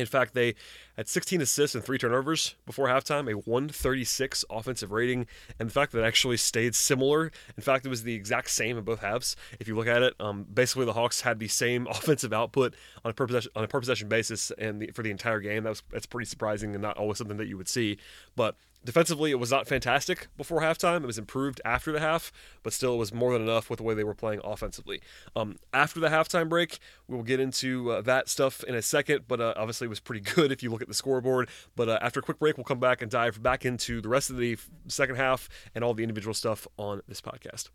In 0.00 0.06
fact, 0.06 0.34
they 0.34 0.54
had 0.96 1.08
16 1.08 1.40
assists 1.40 1.74
and 1.74 1.84
three 1.84 1.98
turnovers 1.98 2.54
before 2.66 2.88
halftime, 2.88 3.30
a 3.30 3.36
136 3.36 4.44
offensive 4.50 4.90
rating, 4.90 5.26
and 5.58 5.68
the 5.68 5.72
fact 5.72 5.92
that 5.92 6.00
it 6.00 6.06
actually 6.06 6.36
stayed 6.36 6.74
similar. 6.74 7.30
In 7.56 7.62
fact, 7.62 7.86
it 7.86 7.88
was 7.88 8.02
the 8.02 8.14
exact 8.14 8.50
same 8.50 8.76
in 8.76 8.84
both 8.84 9.00
halves. 9.00 9.36
If 9.58 9.68
you 9.68 9.76
look 9.76 9.86
at 9.86 10.02
it, 10.02 10.14
um, 10.20 10.46
basically 10.52 10.86
the 10.86 10.92
Hawks 10.92 11.20
had 11.20 11.38
the 11.38 11.48
same 11.48 11.86
offensive 11.90 12.32
output 12.32 12.74
on 13.04 13.10
a 13.10 13.14
per 13.14 13.26
possession, 13.26 13.52
on 13.54 13.64
a 13.64 13.68
per 13.68 13.80
possession 13.80 14.08
basis, 14.08 14.50
and 14.58 14.90
for 14.94 15.02
the 15.02 15.10
entire 15.10 15.40
game, 15.40 15.64
that 15.64 15.70
was 15.70 15.82
that's 15.90 16.06
pretty 16.06 16.26
surprising 16.26 16.74
and 16.74 16.82
not 16.82 16.96
always 16.96 17.18
something 17.18 17.36
that 17.36 17.46
you 17.46 17.56
would 17.56 17.68
see. 17.68 17.98
But 18.36 18.56
Defensively, 18.82 19.30
it 19.30 19.38
was 19.38 19.50
not 19.50 19.66
fantastic 19.66 20.28
before 20.38 20.62
halftime. 20.62 21.02
It 21.02 21.06
was 21.06 21.18
improved 21.18 21.60
after 21.66 21.92
the 21.92 22.00
half, 22.00 22.32
but 22.62 22.72
still, 22.72 22.94
it 22.94 22.98
was 22.98 23.12
more 23.12 23.34
than 23.34 23.42
enough 23.42 23.68
with 23.68 23.76
the 23.76 23.82
way 23.82 23.92
they 23.92 24.04
were 24.04 24.14
playing 24.14 24.40
offensively. 24.42 25.02
Um, 25.36 25.58
after 25.74 26.00
the 26.00 26.08
halftime 26.08 26.48
break, 26.48 26.78
we 27.06 27.14
will 27.14 27.22
get 27.22 27.40
into 27.40 27.90
uh, 27.90 28.00
that 28.02 28.30
stuff 28.30 28.64
in 28.64 28.74
a 28.74 28.80
second, 28.80 29.26
but 29.28 29.38
uh, 29.38 29.52
obviously, 29.54 29.84
it 29.84 29.90
was 29.90 30.00
pretty 30.00 30.20
good 30.34 30.50
if 30.50 30.62
you 30.62 30.70
look 30.70 30.80
at 30.80 30.88
the 30.88 30.94
scoreboard. 30.94 31.50
But 31.76 31.90
uh, 31.90 31.98
after 32.00 32.20
a 32.20 32.22
quick 32.22 32.38
break, 32.38 32.56
we'll 32.56 32.64
come 32.64 32.80
back 32.80 33.02
and 33.02 33.10
dive 33.10 33.42
back 33.42 33.66
into 33.66 34.00
the 34.00 34.08
rest 34.08 34.30
of 34.30 34.38
the 34.38 34.56
second 34.88 35.16
half 35.16 35.50
and 35.74 35.84
all 35.84 35.92
the 35.92 36.02
individual 36.02 36.32
stuff 36.32 36.66
on 36.78 37.02
this 37.06 37.20
podcast. 37.20 37.68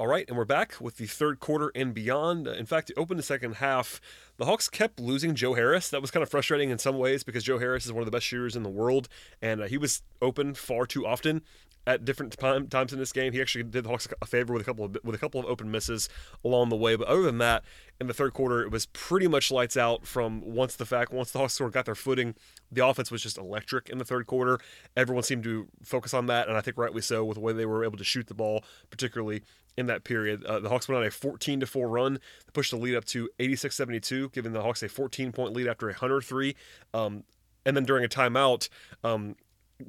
All 0.00 0.06
right, 0.06 0.28
and 0.28 0.36
we're 0.36 0.44
back 0.44 0.76
with 0.80 0.98
the 0.98 1.06
third 1.06 1.40
quarter 1.40 1.72
and 1.74 1.92
beyond. 1.92 2.46
In 2.46 2.66
fact, 2.66 2.86
to 2.86 2.94
open 2.94 3.16
the 3.16 3.22
second 3.22 3.56
half, 3.56 4.00
the 4.36 4.44
Hawks 4.44 4.68
kept 4.68 5.00
losing 5.00 5.34
Joe 5.34 5.54
Harris. 5.54 5.90
That 5.90 6.00
was 6.00 6.12
kind 6.12 6.22
of 6.22 6.28
frustrating 6.28 6.70
in 6.70 6.78
some 6.78 6.98
ways 6.98 7.24
because 7.24 7.42
Joe 7.42 7.58
Harris 7.58 7.84
is 7.84 7.92
one 7.92 8.02
of 8.02 8.04
the 8.04 8.12
best 8.12 8.26
shooters 8.26 8.54
in 8.54 8.62
the 8.62 8.68
world, 8.68 9.08
and 9.42 9.60
uh, 9.60 9.64
he 9.64 9.76
was 9.76 10.02
open 10.22 10.54
far 10.54 10.86
too 10.86 11.04
often 11.04 11.42
at 11.88 12.04
different 12.04 12.38
time, 12.38 12.68
times 12.68 12.92
in 12.92 12.98
this 12.98 13.12
game. 13.12 13.32
He 13.32 13.40
actually 13.40 13.64
did 13.64 13.84
the 13.84 13.88
Hawks 13.88 14.06
a 14.20 14.26
favor 14.26 14.52
with 14.52 14.60
a 14.60 14.64
couple 14.64 14.84
of 14.84 14.98
with 15.02 15.14
a 15.14 15.18
couple 15.18 15.40
of 15.40 15.46
open 15.46 15.70
misses 15.70 16.10
along 16.44 16.68
the 16.68 16.76
way. 16.76 16.94
But 16.96 17.08
other 17.08 17.22
than 17.22 17.38
that, 17.38 17.64
in 17.98 18.06
the 18.06 18.14
third 18.14 18.34
quarter, 18.34 18.62
it 18.62 18.70
was 18.70 18.86
pretty 18.86 19.26
much 19.26 19.50
lights 19.50 19.76
out. 19.76 20.06
From 20.06 20.42
once 20.42 20.76
the 20.76 20.84
fact 20.84 21.12
once 21.12 21.32
the 21.32 21.38
Hawks 21.38 21.54
sort 21.54 21.68
of 21.68 21.74
got 21.74 21.86
their 21.86 21.94
footing, 21.94 22.34
the 22.70 22.86
offense 22.86 23.10
was 23.10 23.22
just 23.22 23.38
electric 23.38 23.88
in 23.88 23.96
the 23.96 24.04
third 24.04 24.26
quarter. 24.26 24.60
Everyone 24.98 25.22
seemed 25.22 25.44
to 25.44 25.66
focus 25.82 26.12
on 26.12 26.26
that, 26.26 26.46
and 26.46 26.58
I 26.58 26.60
think 26.60 26.76
rightly 26.76 27.00
so 27.00 27.24
with 27.24 27.36
the 27.36 27.40
way 27.40 27.54
they 27.54 27.66
were 27.66 27.82
able 27.82 27.96
to 27.96 28.04
shoot 28.04 28.26
the 28.26 28.34
ball, 28.34 28.62
particularly 28.90 29.42
in 29.78 29.86
that 29.86 30.04
period. 30.04 30.44
Uh, 30.44 30.60
the 30.60 30.68
Hawks 30.68 30.88
went 30.88 31.00
on 31.00 31.06
a 31.06 31.10
14 31.10 31.60
to 31.60 31.66
4 31.66 31.88
run, 31.88 32.14
they 32.14 32.52
pushed 32.52 32.72
the 32.72 32.76
lead 32.76 32.96
up 32.96 33.06
to 33.06 33.30
86-72, 33.38 34.32
giving 34.32 34.52
the 34.52 34.60
Hawks 34.60 34.82
a 34.82 34.88
14 34.88 35.32
point 35.32 35.54
lead 35.54 35.68
after 35.68 35.88
a 35.88 35.92
103. 35.92 36.54
Um, 36.92 37.24
and 37.64 37.76
then 37.76 37.84
during 37.84 38.04
a 38.04 38.08
timeout, 38.08 38.68
um, 39.04 39.36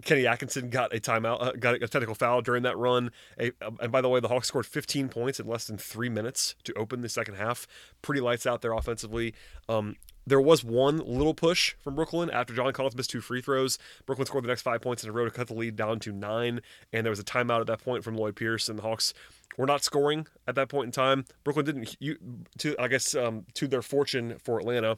Kenny 0.04 0.28
Atkinson 0.28 0.70
got 0.70 0.94
a 0.94 1.00
timeout, 1.00 1.42
uh, 1.42 1.52
got 1.54 1.76
a 1.76 1.88
technical 1.88 2.16
foul 2.16 2.42
during 2.42 2.64
that 2.64 2.78
run. 2.78 3.12
A, 3.40 3.52
uh, 3.62 3.72
and 3.80 3.92
by 3.92 4.02
the 4.02 4.10
way, 4.10 4.20
the 4.20 4.28
Hawks 4.28 4.48
scored 4.48 4.66
15 4.66 5.10
points 5.10 5.40
in 5.40 5.48
less 5.48 5.66
than 5.66 5.78
three 5.78 6.10
minutes 6.10 6.56
to 6.64 6.74
open 6.76 7.02
the 7.02 7.10
second 7.10 7.36
half. 7.36 7.68
Pretty 8.02 8.22
lights 8.22 8.46
out 8.46 8.62
there 8.62 8.74
offensively. 8.74 9.34
Um, 9.68 9.96
there 10.28 10.40
was 10.40 10.64
one 10.64 11.00
little 11.00 11.34
push 11.34 11.74
from 11.80 11.96
Brooklyn 11.96 12.30
after 12.30 12.54
John 12.54 12.72
Collins 12.72 12.96
missed 12.96 13.10
two 13.10 13.22
free 13.22 13.42
throws. 13.42 13.80
Brooklyn 14.06 14.28
scored 14.28 14.44
the 14.44 14.48
next 14.48 14.62
five 14.62 14.82
points 14.82 15.04
in 15.04 15.10
a 15.10 15.12
row 15.12 15.26
to 15.26 15.32
cut 15.32 15.48
the 15.48 15.56
lead 15.56 15.76
down 15.76 16.00
to 16.02 16.12
nine, 16.12 16.62
and 16.94 17.04
there 17.04 17.12
was 17.12 17.20
a 17.20 17.24
timeout 17.24 17.62
at 17.62 17.68
that 17.68 17.84
point 17.84 18.04
from 18.04 18.16
Lloyd 18.16 18.36
Pierce, 18.36 18.70
and 18.70 18.78
the 18.78 18.84
Hawks 18.84 19.14
were 19.58 19.66
not 19.66 19.84
scoring 19.84 20.28
at 20.48 20.54
that 20.56 20.70
point 20.70 20.86
in 20.86 20.92
time. 20.92 21.26
Brooklyn 21.44 21.66
didn't, 21.66 21.98
to 22.60 22.76
I 22.80 22.88
guess, 22.88 23.16
um, 23.16 23.46
to 23.56 23.68
their 23.68 23.82
fortune 23.82 24.38
for 24.38 24.60
Atlanta. 24.60 24.98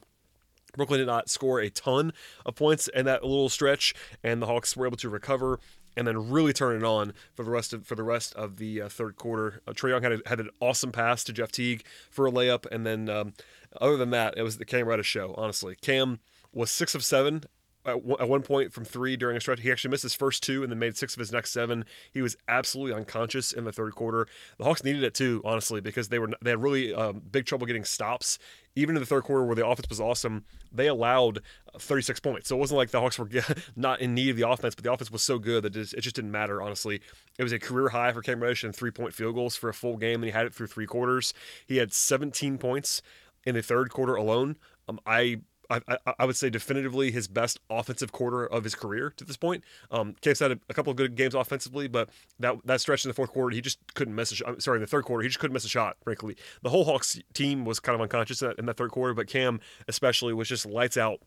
Brooklyn 0.76 0.98
did 0.98 1.06
not 1.06 1.28
score 1.28 1.60
a 1.60 1.70
ton 1.70 2.12
of 2.46 2.54
points 2.54 2.88
in 2.88 3.04
that 3.06 3.22
little 3.22 3.48
stretch, 3.48 3.94
and 4.22 4.40
the 4.40 4.46
Hawks 4.46 4.76
were 4.76 4.86
able 4.86 4.96
to 4.98 5.08
recover 5.08 5.58
and 5.96 6.06
then 6.06 6.30
really 6.30 6.52
turn 6.52 6.76
it 6.76 6.84
on 6.84 7.12
for 7.34 7.44
the 7.44 7.50
rest 7.50 7.72
of 7.72 7.86
for 7.86 7.94
the 7.94 8.02
rest 8.02 8.34
of 8.34 8.56
the 8.56 8.82
uh, 8.82 8.88
third 8.88 9.16
quarter. 9.16 9.60
Uh, 9.66 9.72
Trae 9.72 9.90
Young 9.90 10.02
had 10.02 10.12
a, 10.12 10.20
had 10.26 10.40
an 10.40 10.50
awesome 10.60 10.92
pass 10.92 11.22
to 11.24 11.32
Jeff 11.32 11.52
Teague 11.52 11.84
for 12.10 12.26
a 12.26 12.30
layup, 12.30 12.66
and 12.70 12.86
then 12.86 13.08
um, 13.08 13.34
other 13.80 13.96
than 13.96 14.10
that, 14.10 14.34
it 14.36 14.42
was 14.42 14.58
the 14.58 14.64
Cam 14.64 14.86
Reddish 14.86 15.06
show. 15.06 15.34
Honestly, 15.36 15.76
Cam 15.80 16.20
was 16.52 16.70
six 16.70 16.94
of 16.94 17.04
seven 17.04 17.44
at 17.84 18.28
one 18.28 18.42
point 18.42 18.72
from 18.72 18.84
three 18.84 19.16
during 19.16 19.36
a 19.36 19.40
stretch. 19.40 19.60
He 19.60 19.70
actually 19.70 19.90
missed 19.90 20.04
his 20.04 20.14
first 20.14 20.42
two 20.42 20.62
and 20.62 20.70
then 20.70 20.78
made 20.78 20.96
six 20.96 21.14
of 21.14 21.20
his 21.20 21.32
next 21.32 21.50
seven. 21.50 21.84
He 22.12 22.22
was 22.22 22.36
absolutely 22.46 22.94
unconscious 22.94 23.52
in 23.52 23.64
the 23.64 23.72
third 23.72 23.94
quarter. 23.94 24.28
The 24.58 24.64
Hawks 24.64 24.84
needed 24.84 25.02
it 25.02 25.14
too, 25.14 25.42
honestly, 25.44 25.80
because 25.80 26.08
they 26.08 26.18
were 26.18 26.30
they 26.40 26.50
had 26.50 26.62
really 26.62 26.94
um, 26.94 27.22
big 27.30 27.46
trouble 27.46 27.66
getting 27.66 27.84
stops. 27.84 28.38
Even 28.74 28.96
in 28.96 29.02
the 29.02 29.06
third 29.06 29.24
quarter, 29.24 29.44
where 29.44 29.54
the 29.54 29.66
offense 29.66 29.88
was 29.90 30.00
awesome, 30.00 30.44
they 30.72 30.86
allowed 30.86 31.40
36 31.78 32.20
points. 32.20 32.48
So 32.48 32.56
it 32.56 32.58
wasn't 32.58 32.78
like 32.78 32.90
the 32.90 33.00
Hawks 33.00 33.18
were 33.18 33.28
not 33.76 34.00
in 34.00 34.14
need 34.14 34.30
of 34.30 34.36
the 34.36 34.48
offense, 34.48 34.74
but 34.74 34.82
the 34.82 34.90
offense 34.90 35.10
was 35.10 35.22
so 35.22 35.38
good 35.38 35.64
that 35.64 35.76
it 35.76 36.00
just 36.00 36.16
didn't 36.16 36.30
matter. 36.30 36.62
Honestly, 36.62 37.00
it 37.38 37.42
was 37.42 37.52
a 37.52 37.58
career 37.58 37.90
high 37.90 38.12
for 38.12 38.22
Cam 38.22 38.40
Reddish 38.40 38.64
in 38.64 38.72
three 38.72 38.90
point 38.90 39.12
field 39.12 39.34
goals 39.34 39.56
for 39.56 39.68
a 39.68 39.74
full 39.74 39.96
game, 39.96 40.22
and 40.22 40.24
he 40.24 40.30
had 40.30 40.46
it 40.46 40.54
through 40.54 40.68
three 40.68 40.86
quarters. 40.86 41.34
He 41.66 41.76
had 41.78 41.92
17 41.92 42.56
points 42.58 43.02
in 43.44 43.54
the 43.54 43.62
third 43.62 43.90
quarter 43.90 44.14
alone. 44.14 44.56
Um, 44.88 45.00
I 45.06 45.40
I, 45.88 45.96
I, 46.18 46.24
would 46.24 46.36
say 46.36 46.50
definitively 46.50 47.10
his 47.10 47.28
best 47.28 47.60
offensive 47.70 48.12
quarter 48.12 48.46
of 48.46 48.64
his 48.64 48.74
career 48.74 49.12
to 49.16 49.24
this 49.24 49.36
point. 49.36 49.64
Um, 49.90 50.16
had 50.24 50.52
a, 50.52 50.58
a, 50.68 50.74
couple 50.74 50.90
of 50.90 50.96
good 50.96 51.14
games 51.14 51.34
offensively, 51.34 51.88
but 51.88 52.10
that 52.40 52.56
that 52.64 52.80
stretch 52.80 53.04
in 53.04 53.08
the 53.08 53.14
fourth 53.14 53.30
quarter, 53.30 53.54
he 53.54 53.60
just 53.60 53.78
couldn't 53.94 54.14
miss 54.14 54.32
a 54.32 54.36
shot. 54.36 54.62
Sorry, 54.62 54.76
in 54.76 54.82
the 54.82 54.86
third 54.86 55.04
quarter, 55.04 55.22
he 55.22 55.28
just 55.28 55.38
couldn't 55.38 55.54
miss 55.54 55.64
a 55.64 55.68
shot. 55.68 55.96
Frankly, 56.02 56.36
the 56.62 56.70
whole 56.70 56.84
Hawks 56.84 57.18
team 57.34 57.64
was 57.64 57.80
kind 57.80 57.94
of 57.94 58.00
unconscious 58.00 58.42
in 58.42 58.48
that, 58.48 58.58
in 58.58 58.66
that 58.66 58.76
third 58.76 58.90
quarter, 58.90 59.14
but 59.14 59.26
Cam 59.26 59.60
especially 59.88 60.32
was 60.32 60.48
just 60.48 60.66
lights 60.66 60.96
out 60.96 61.20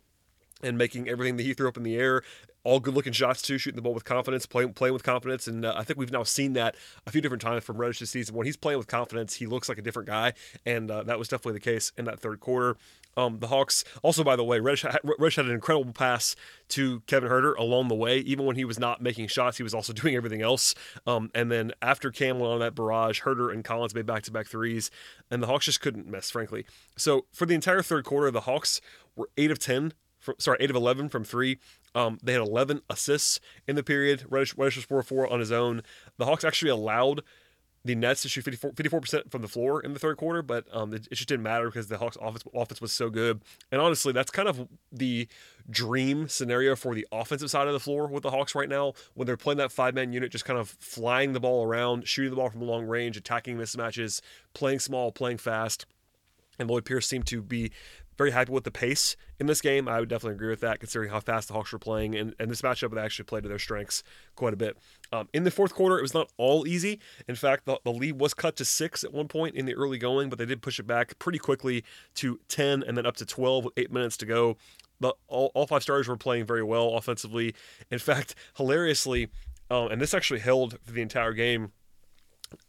and 0.64 0.78
making 0.78 1.10
everything 1.10 1.38
that 1.38 1.44
he 1.44 1.54
threw 1.54 1.68
up 1.68 1.78
in 1.78 1.84
the 1.84 1.96
air 1.98 2.22
all 2.66 2.80
good 2.80 2.96
looking 2.96 3.14
shots 3.14 3.42
too, 3.42 3.58
shooting 3.58 3.76
the 3.76 3.82
ball 3.82 3.94
with 3.94 4.04
confidence, 4.04 4.46
playing 4.46 4.74
playing 4.74 4.94
with 4.94 5.04
confidence, 5.04 5.48
and 5.48 5.64
uh, 5.64 5.74
I 5.78 5.84
think 5.84 6.00
we've 6.00 6.12
now 6.12 6.24
seen 6.24 6.54
that 6.54 6.76
a 7.06 7.12
few 7.12 7.22
different 7.22 7.42
times 7.42 7.64
from 7.64 7.78
Reddish 7.78 8.00
this 8.00 8.10
season. 8.10 8.36
When 8.36 8.46
he's 8.46 8.58
playing 8.58 8.80
with 8.80 8.88
confidence, 8.88 9.36
he 9.36 9.46
looks 9.46 9.70
like 9.70 9.78
a 9.78 9.84
different 9.84 10.08
guy, 10.08 10.34
and 10.66 10.90
uh, 10.90 11.04
that 11.04 11.20
was 11.20 11.28
definitely 11.28 11.54
the 11.54 11.60
case 11.64 11.94
in 11.96 12.06
that 12.06 12.20
third 12.20 12.40
quarter. 12.40 12.76
Um, 13.18 13.40
the 13.40 13.48
Hawks 13.48 13.84
also, 14.04 14.24
by 14.24 14.36
the 14.36 14.44
way, 14.44 14.60
Reddish, 14.60 14.86
Reddish 15.04 15.36
had 15.36 15.46
an 15.46 15.52
incredible 15.52 15.94
pass 15.94 16.36
to 16.70 17.02
Kevin 17.02 17.30
Huerter 17.30 17.58
along 17.58 17.88
the 17.88 17.96
way. 17.96 18.20
Even 18.20 18.46
when 18.46 18.56
he 18.56 18.66
was 18.66 18.80
not 18.80 19.02
making 19.02 19.28
shots, 19.28 19.58
he 19.58 19.64
was 19.64 19.74
also 19.74 19.94
doing 19.94 20.16
everything 20.16 20.42
else. 20.42 20.76
Um, 21.08 21.30
and 21.34 21.52
then 21.52 21.72
after 21.82 22.12
Cam 22.12 22.40
went 22.40 22.52
on 22.52 22.60
that 22.60 22.76
barrage, 22.76 23.22
Huerter 23.22 23.52
and 23.52 23.64
Collins 23.64 23.96
made 23.96 24.06
back 24.06 24.24
to 24.24 24.32
back 24.32 24.48
threes, 24.48 24.92
and 25.32 25.42
the 25.42 25.48
Hawks 25.48 25.66
just 25.66 25.82
couldn't 25.82 26.08
miss, 26.08 26.30
frankly. 26.30 26.66
So 26.98 27.26
for 27.32 27.46
the 27.46 27.56
entire 27.56 27.82
third 27.82 28.06
quarter, 28.06 28.32
the 28.32 28.42
Hawks 28.42 28.82
were 29.16 29.30
eight 29.38 29.52
of 29.52 29.60
ten 29.60 29.94
from, 30.26 30.36
sorry, 30.40 30.58
8 30.60 30.72
of 30.72 30.76
11 30.76 31.10
from 31.10 31.24
three. 31.24 31.60
Um, 31.94 32.18
they 32.22 32.34
had 32.34 32.42
11 32.42 32.82
assists 32.90 33.40
in 33.68 33.76
the 33.76 33.84
period. 33.84 34.26
Reddish, 34.28 34.58
Reddish 34.58 34.76
was 34.76 34.86
4 34.86 35.04
4 35.04 35.32
on 35.32 35.40
his 35.40 35.52
own. 35.52 35.84
The 36.18 36.26
Hawks 36.26 36.44
actually 36.44 36.72
allowed 36.72 37.22
the 37.86 37.94
Nets 37.94 38.24
to 38.24 38.30
shoot 38.30 38.42
54, 38.42 39.00
percent 39.00 39.32
from 39.32 39.44
the 39.44 39.48
floor 39.48 39.80
in 39.80 39.94
the 39.94 40.00
third 40.00 40.18
quarter, 40.18 40.42
but 40.42 40.66
um, 40.74 40.92
it, 40.92 41.08
it, 41.12 41.16
just 41.16 41.30
didn't 41.30 41.44
matter 41.44 41.68
because 41.68 41.88
the 41.88 42.00
Hawks' 42.00 42.18
offense, 42.20 42.44
offense 42.52 42.82
was 42.82 42.92
so 42.92 43.12
good. 43.12 43.44
And 43.72 43.80
honestly, 43.80 44.12
that's 44.12 44.32
kind 44.32 44.50
of 44.50 44.68
the 44.92 45.28
dream 45.70 46.28
scenario 46.28 46.76
for 46.76 46.96
the 46.96 47.08
offensive 47.12 47.52
side 47.52 47.68
of 47.68 47.74
the 47.74 47.80
floor 47.80 48.08
with 48.08 48.24
the 48.24 48.32
Hawks 48.32 48.56
right 48.56 48.68
now 48.68 48.94
when 49.14 49.28
they're 49.28 49.38
playing 49.38 49.60
that 49.60 49.72
five 49.72 49.94
man 49.94 50.12
unit, 50.12 50.32
just 50.32 50.46
kind 50.46 50.58
of 50.58 50.70
flying 50.80 51.34
the 51.34 51.40
ball 51.40 51.64
around, 51.64 52.08
shooting 52.08 52.32
the 52.32 52.36
ball 52.36 52.50
from 52.50 52.62
long 52.62 52.88
range, 52.88 53.18
attacking 53.18 53.56
mismatches, 53.56 54.20
playing 54.56 54.80
small, 54.80 55.12
playing 55.12 55.38
fast. 55.38 55.86
And 56.58 56.68
Lloyd 56.68 56.86
Pierce 56.86 57.06
seemed 57.06 57.28
to 57.28 57.42
be 57.44 57.72
very 58.18 58.32
happy 58.32 58.52
with 58.52 58.64
the 58.64 58.72
pace 58.72 59.16
in 59.40 59.48
this 59.48 59.62
game. 59.62 59.88
I 59.88 60.00
would 60.00 60.10
definitely 60.10 60.36
agree 60.36 60.50
with 60.50 60.62
that, 60.62 60.80
considering 60.80 61.12
how 61.12 61.20
fast 61.20 61.48
the 61.48 61.54
Hawks 61.54 61.72
were 61.72 61.80
playing, 61.80 62.16
and, 62.16 62.34
and 62.40 62.50
this 62.50 62.62
matchup 62.62 62.94
they 62.94 63.02
actually 63.02 63.26
played 63.26 63.44
to 63.44 63.50
their 63.50 63.60
strengths 63.60 64.04
quite 64.36 64.54
a 64.54 64.58
bit. 64.58 64.78
Um, 65.12 65.30
in 65.34 65.44
the 65.44 65.52
fourth 65.52 65.74
quarter, 65.74 65.98
it 65.98 66.02
was 66.02 66.14
not 66.14 66.32
all 66.38 66.68
easy. 66.68 67.00
In 67.28 67.36
fact, 67.36 67.66
the, 67.66 67.80
the, 67.84 67.92
lead 67.92 68.20
was 68.20 68.34
cut 68.34 68.56
to 68.58 68.66
six 68.66 69.04
at 69.04 69.14
one 69.14 69.28
point 69.28 69.56
in 69.56 69.66
the 69.66 69.76
early 69.76 69.98
going, 69.98 70.30
but 70.30 70.40
they 70.40 70.46
did 70.46 70.62
push 70.62 70.80
it 70.80 70.88
back 70.88 71.18
pretty 71.20 71.40
quickly 71.40 71.84
to 72.16 72.40
10 72.48 72.84
and 72.84 72.98
then 72.98 73.06
up 73.06 73.16
to 73.18 73.26
12 73.26 73.66
with 73.66 73.74
eight 73.78 73.92
minutes 73.92 74.18
to 74.18 74.26
go. 74.26 74.58
The, 75.00 75.14
all, 75.28 75.52
all 75.54 75.68
five 75.68 75.84
stars 75.84 76.08
were 76.08 76.18
playing 76.18 76.46
very 76.46 76.64
well 76.64 76.96
offensively. 76.96 77.54
In 77.92 78.00
fact, 78.00 78.36
hilariously, 78.58 79.30
um, 79.70 79.92
and 79.92 80.02
this 80.02 80.14
actually 80.14 80.40
held 80.40 80.78
for 80.84 80.92
the 80.92 81.02
entire 81.02 81.34
game 81.34 81.72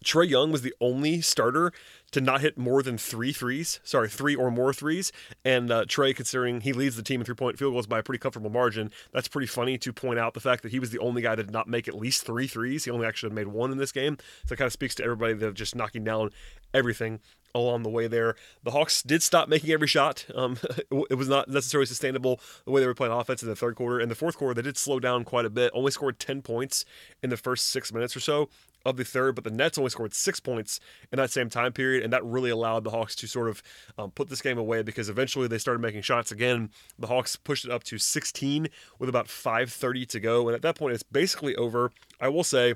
Trae 0.05 0.29
Young 0.29 0.53
was 0.53 0.63
the 0.63 0.75
only 0.81 1.21
starter 1.21 1.73
to 2.13 2.21
not 2.21 2.41
hit 2.41 2.57
more 2.57 2.83
than 2.83 2.97
three 2.97 3.33
threes. 3.33 3.81
Sorry, 3.85 4.09
three 4.09 4.35
or 4.35 4.51
more 4.51 4.73
threes. 4.73 5.13
And 5.45 5.71
uh, 5.71 5.85
Trae, 5.85 6.15
considering 6.15 6.63
he 6.63 6.73
leads 6.73 6.97
the 6.97 7.03
team 7.03 7.21
in 7.21 7.25
three 7.25 7.35
point 7.35 7.59
field 7.59 7.75
goals 7.75 7.87
by 7.87 7.99
a 7.99 8.03
pretty 8.03 8.19
comfortable 8.19 8.51
margin, 8.51 8.91
that's 9.13 9.29
pretty 9.29 9.47
funny 9.47 9.79
to 9.79 9.93
point 9.93 10.19
out 10.19 10.35
the 10.35 10.41
fact 10.41 10.63
that 10.63 10.73
he 10.73 10.79
was 10.79 10.91
the 10.91 10.99
only 10.99 11.23
guy 11.23 11.35
that 11.35 11.45
did 11.45 11.53
not 11.53 11.69
make 11.69 11.89
at 11.89 11.95
least 11.95 12.25
three 12.25 12.47
threes. 12.47 12.85
He 12.85 12.91
only 12.91 13.07
actually 13.07 13.33
made 13.33 13.49
one 13.49 13.73
in 13.73 13.79
this 13.79 13.93
game. 13.93 14.17
So 14.47 14.55
it 14.55 14.57
kind 14.57 14.67
of 14.67 14.73
speaks 14.73 14.95
to 14.97 15.05
everybody 15.05 15.35
that 15.35 15.55
just 15.55 15.75
knocking 15.75 16.05
down 16.05 16.31
everything 16.73 17.21
along 17.55 17.83
the 17.83 17.89
way 17.89 18.07
there. 18.07 18.37
The 18.63 18.71
Hawks 18.71 19.03
did 19.03 19.23
stop 19.23 19.49
making 19.49 19.71
every 19.71 19.89
shot. 19.89 20.27
Um, 20.35 20.59
it 21.11 21.15
was 21.17 21.29
not 21.29 21.49
necessarily 21.49 21.87
sustainable 21.87 22.41
the 22.65 22.71
way 22.71 22.81
they 22.81 22.87
were 22.87 22.95
playing 22.95 23.13
offense 23.13 23.43
in 23.43 23.49
the 23.49 23.57
third 23.57 23.77
quarter. 23.77 23.99
In 23.99 24.09
the 24.09 24.15
fourth 24.15 24.37
quarter, 24.37 24.55
they 24.55 24.63
did 24.63 24.77
slow 24.77 25.01
down 25.01 25.25
quite 25.25 25.45
a 25.45 25.51
bit. 25.51 25.71
Only 25.75 25.91
scored 25.91 26.19
10 26.19 26.43
points 26.43 26.85
in 27.23 27.31
the 27.31 27.37
first 27.37 27.69
six 27.69 27.93
minutes 27.93 28.15
or 28.17 28.21
so 28.21 28.49
of 28.87 28.97
the 28.97 29.05
third, 29.05 29.35
but 29.35 29.45
the 29.45 29.51
Nets 29.51 29.77
only 29.77 29.91
scored 29.91 30.15
six 30.15 30.41
points 30.41 30.81
in 31.13 31.17
that 31.17 31.31
same 31.31 31.51
time 31.51 31.73
period, 31.73 32.05
and 32.05 32.13
that 32.13 32.25
really 32.25 32.51
allowed 32.51 32.85
the 32.85 32.91
Hawks 32.91 33.17
to 33.17 33.27
sort 33.27 33.49
of 33.49 33.63
um, 33.99 34.13
put 34.13 34.29
this 34.29 34.41
game 34.41 34.59
away 34.59 34.83
because 34.83 35.09
eventually 35.09 35.49
they 35.49 35.59
started 35.59 35.81
making 35.81 36.03
shots 36.03 36.31
again. 36.31 36.71
The 36.99 37.09
Hawks 37.09 37.37
pushed 37.37 37.65
it 37.65 37.71
up 37.71 37.83
to 37.85 37.99
16 37.99 38.69
with 38.99 39.09
about 39.09 39.27
5:30 39.27 40.07
to 40.07 40.21
go, 40.21 40.49
and 40.49 40.55
at 40.55 40.63
that 40.63 40.77
point 40.77 40.95
it's 40.95 41.03
basically 41.03 41.55
over. 41.57 41.91
I 42.21 42.29
will 42.29 42.45
say. 42.45 42.75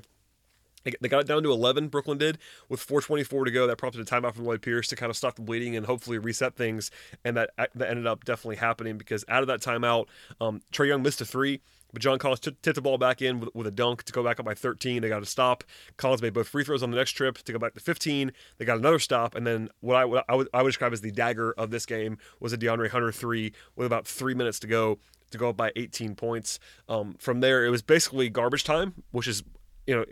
They 0.83 1.09
got 1.09 1.21
it 1.21 1.27
down 1.27 1.43
to 1.43 1.51
11, 1.51 1.89
Brooklyn 1.89 2.17
did, 2.17 2.39
with 2.67 2.83
4.24 2.83 3.45
to 3.45 3.51
go. 3.51 3.67
That 3.67 3.77
prompted 3.77 4.01
a 4.01 4.03
timeout 4.03 4.33
from 4.33 4.45
Lloyd 4.45 4.63
Pierce 4.63 4.87
to 4.87 4.95
kind 4.95 5.11
of 5.11 5.15
stop 5.15 5.35
the 5.35 5.43
bleeding 5.43 5.75
and 5.75 5.85
hopefully 5.85 6.17
reset 6.17 6.55
things. 6.55 6.89
And 7.23 7.37
that, 7.37 7.51
that 7.55 7.87
ended 7.87 8.07
up 8.07 8.25
definitely 8.25 8.55
happening 8.55 8.97
because 8.97 9.23
out 9.27 9.43
of 9.43 9.47
that 9.47 9.61
timeout, 9.61 10.07
um, 10.39 10.63
Trae 10.73 10.87
Young 10.87 11.03
missed 11.03 11.21
a 11.21 11.25
three. 11.25 11.61
But 11.93 12.01
John 12.01 12.19
Collins 12.19 12.39
t- 12.39 12.55
tipped 12.61 12.75
the 12.75 12.81
ball 12.81 12.97
back 12.97 13.21
in 13.21 13.39
with, 13.39 13.49
with, 13.53 13.67
a 13.67 13.71
dunk 13.71 14.03
to 14.03 14.13
go 14.13 14.23
back 14.23 14.39
up 14.39 14.45
by 14.45 14.53
13. 14.53 15.01
They 15.01 15.09
got 15.09 15.21
a 15.21 15.25
stop. 15.25 15.63
Collins 15.97 16.21
made 16.21 16.33
both 16.33 16.47
free 16.47 16.63
throws 16.63 16.83
on 16.83 16.91
the 16.91 16.97
next 16.97 17.11
trip 17.11 17.37
to 17.39 17.51
go 17.51 17.59
back 17.59 17.73
to 17.73 17.79
15. 17.79 18.31
They 18.57 18.65
got 18.65 18.77
another 18.77 18.99
stop, 18.99 19.35
and 19.35 19.45
then 19.45 19.69
what 19.79 19.95
I, 19.95 20.05
what 20.05 20.25
I, 20.27 20.35
would, 20.35 20.47
I 20.53 20.61
would 20.61 20.69
describe 20.69 20.93
as 20.93 21.01
the 21.01 21.11
dagger 21.11 21.51
of 21.53 21.71
this 21.71 21.85
game 21.85 22.17
was 22.39 22.53
a 22.53 22.57
DeAndre 22.57 22.89
Hunter 22.89 23.11
three 23.11 23.53
with 23.75 23.85
about 23.85 24.07
three 24.07 24.33
minutes 24.33 24.59
to 24.59 24.67
go 24.67 24.99
to 25.31 25.37
go 25.37 25.49
up 25.49 25.57
by 25.57 25.71
18 25.75 26.15
points. 26.15 26.59
Um, 26.89 27.15
from 27.17 27.39
there, 27.39 27.65
it 27.65 27.69
was 27.69 27.81
basically 27.81 28.29
garbage 28.29 28.63
time, 28.63 29.03
which 29.11 29.27
is 29.27 29.43
you 29.87 29.95
know, 29.95 30.05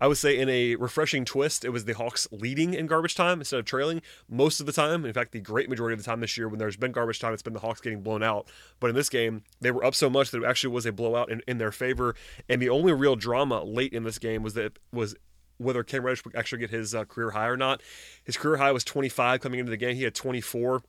I 0.00 0.06
would 0.06 0.16
say 0.16 0.38
in 0.38 0.48
a 0.48 0.76
refreshing 0.76 1.24
twist, 1.24 1.64
it 1.64 1.70
was 1.70 1.84
the 1.84 1.94
Hawks 1.94 2.28
leading 2.30 2.74
in 2.74 2.86
garbage 2.86 3.14
time 3.14 3.40
instead 3.40 3.58
of 3.58 3.66
trailing 3.66 4.02
most 4.28 4.60
of 4.60 4.66
the 4.66 4.72
time. 4.72 5.04
In 5.04 5.12
fact, 5.12 5.32
the 5.32 5.40
great 5.40 5.68
majority 5.68 5.94
of 5.94 5.98
the 5.98 6.04
time 6.04 6.20
this 6.20 6.36
year, 6.36 6.48
when 6.48 6.58
there's 6.58 6.76
been 6.76 6.92
garbage 6.92 7.18
time, 7.18 7.32
it's 7.32 7.42
been 7.42 7.52
the 7.52 7.60
Hawks 7.60 7.80
getting 7.80 8.02
blown 8.02 8.22
out. 8.22 8.48
But 8.78 8.90
in 8.90 8.96
this 8.96 9.08
game, 9.08 9.42
they 9.60 9.70
were 9.70 9.84
up 9.84 9.94
so 9.94 10.08
much 10.08 10.30
that 10.30 10.42
it 10.42 10.46
actually 10.46 10.72
was 10.74 10.86
a 10.86 10.92
blowout 10.92 11.30
in, 11.30 11.42
in 11.46 11.58
their 11.58 11.72
favor. 11.72 12.14
And 12.48 12.62
the 12.62 12.70
only 12.70 12.92
real 12.92 13.16
drama 13.16 13.62
late 13.62 13.92
in 13.92 14.04
this 14.04 14.18
game 14.18 14.42
was 14.42 14.54
that 14.54 14.78
was 14.92 15.16
whether 15.58 15.82
Cam 15.82 16.04
Reddish 16.04 16.24
would 16.24 16.34
actually 16.34 16.60
get 16.60 16.70
his 16.70 16.94
uh, 16.94 17.04
career 17.04 17.30
high 17.30 17.48
or 17.48 17.56
not. 17.56 17.82
His 18.24 18.36
career 18.36 18.56
high 18.56 18.72
was 18.72 18.84
25 18.84 19.40
coming 19.40 19.60
into 19.60 19.70
the 19.70 19.76
game. 19.76 19.94
He 19.94 20.04
had 20.04 20.14
24 20.14 20.82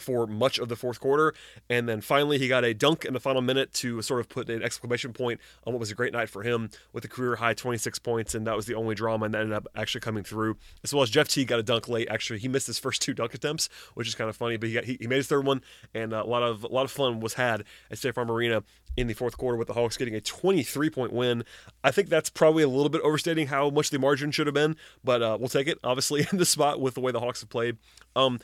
for 0.00 0.26
much 0.26 0.58
of 0.58 0.68
the 0.68 0.76
fourth 0.76 1.00
quarter. 1.00 1.34
And 1.68 1.88
then 1.88 2.00
finally, 2.00 2.38
he 2.38 2.48
got 2.48 2.64
a 2.64 2.74
dunk 2.74 3.04
in 3.04 3.14
the 3.14 3.20
final 3.20 3.42
minute 3.42 3.72
to 3.74 4.02
sort 4.02 4.20
of 4.20 4.28
put 4.28 4.48
an 4.48 4.62
exclamation 4.62 5.12
point 5.12 5.40
on 5.66 5.72
what 5.72 5.80
was 5.80 5.90
a 5.90 5.94
great 5.94 6.12
night 6.12 6.28
for 6.28 6.42
him 6.42 6.70
with 6.92 7.04
a 7.04 7.08
career 7.08 7.36
high 7.36 7.54
26 7.54 7.98
points. 8.00 8.34
And 8.34 8.46
that 8.46 8.56
was 8.56 8.66
the 8.66 8.74
only 8.74 8.94
drama, 8.94 9.26
and 9.26 9.34
that 9.34 9.40
ended 9.42 9.56
up 9.56 9.66
actually 9.74 10.00
coming 10.00 10.24
through. 10.24 10.56
As 10.82 10.92
well 10.92 11.02
as 11.02 11.10
Jeff 11.10 11.28
T 11.28 11.44
got 11.44 11.58
a 11.58 11.62
dunk 11.62 11.88
late. 11.88 12.08
Actually, 12.10 12.38
he 12.38 12.48
missed 12.48 12.66
his 12.66 12.78
first 12.78 13.02
two 13.02 13.14
dunk 13.14 13.34
attempts, 13.34 13.68
which 13.94 14.08
is 14.08 14.14
kind 14.14 14.30
of 14.30 14.36
funny, 14.36 14.56
but 14.56 14.68
he, 14.68 14.74
got, 14.74 14.84
he, 14.84 14.96
he 15.00 15.06
made 15.06 15.16
his 15.16 15.28
third 15.28 15.46
one, 15.46 15.62
and 15.94 16.12
a 16.12 16.24
lot 16.24 16.42
of 16.42 16.64
a 16.64 16.68
lot 16.68 16.84
of 16.84 16.90
fun 16.90 17.20
was 17.20 17.34
had 17.34 17.64
at 17.90 17.98
State 17.98 18.14
Farm 18.14 18.30
Arena 18.30 18.62
in 18.96 19.06
the 19.06 19.14
fourth 19.14 19.36
quarter 19.36 19.56
with 19.56 19.68
the 19.68 19.74
Hawks 19.74 19.96
getting 19.96 20.14
a 20.14 20.20
23 20.20 20.90
point 20.90 21.12
win. 21.12 21.44
I 21.82 21.90
think 21.90 22.08
that's 22.08 22.30
probably 22.30 22.62
a 22.62 22.68
little 22.68 22.88
bit 22.88 23.00
overstating 23.02 23.48
how 23.48 23.70
much 23.70 23.90
the 23.90 23.98
margin 23.98 24.30
should 24.30 24.46
have 24.46 24.54
been, 24.54 24.76
but 25.02 25.22
uh, 25.22 25.36
we'll 25.38 25.48
take 25.48 25.68
it, 25.68 25.78
obviously, 25.82 26.26
in 26.32 26.38
the 26.38 26.46
spot 26.46 26.80
with 26.80 26.94
the 26.94 27.00
way 27.00 27.12
the 27.12 27.20
Hawks 27.20 27.40
have 27.40 27.50
played. 27.50 27.76
Um, 28.16 28.40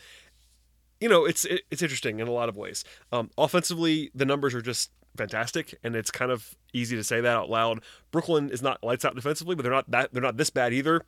you 1.00 1.08
know, 1.08 1.24
it's 1.24 1.44
it, 1.46 1.62
it's 1.70 1.82
interesting 1.82 2.20
in 2.20 2.28
a 2.28 2.32
lot 2.32 2.48
of 2.48 2.56
ways. 2.56 2.84
Um, 3.10 3.30
offensively, 3.36 4.10
the 4.14 4.24
numbers 4.24 4.54
are 4.54 4.62
just 4.62 4.90
fantastic, 5.16 5.78
and 5.82 5.96
it's 5.96 6.10
kind 6.10 6.30
of 6.30 6.54
easy 6.72 6.96
to 6.96 7.04
say 7.04 7.20
that 7.20 7.36
out 7.36 7.50
loud. 7.50 7.82
Brooklyn 8.10 8.50
is 8.50 8.62
not 8.62 8.82
lights 8.84 9.04
out 9.04 9.14
defensively, 9.14 9.54
but 9.54 9.62
they're 9.62 9.72
not 9.72 9.90
that 9.90 10.12
they're 10.12 10.22
not 10.22 10.36
this 10.36 10.50
bad 10.50 10.72
either. 10.72 11.04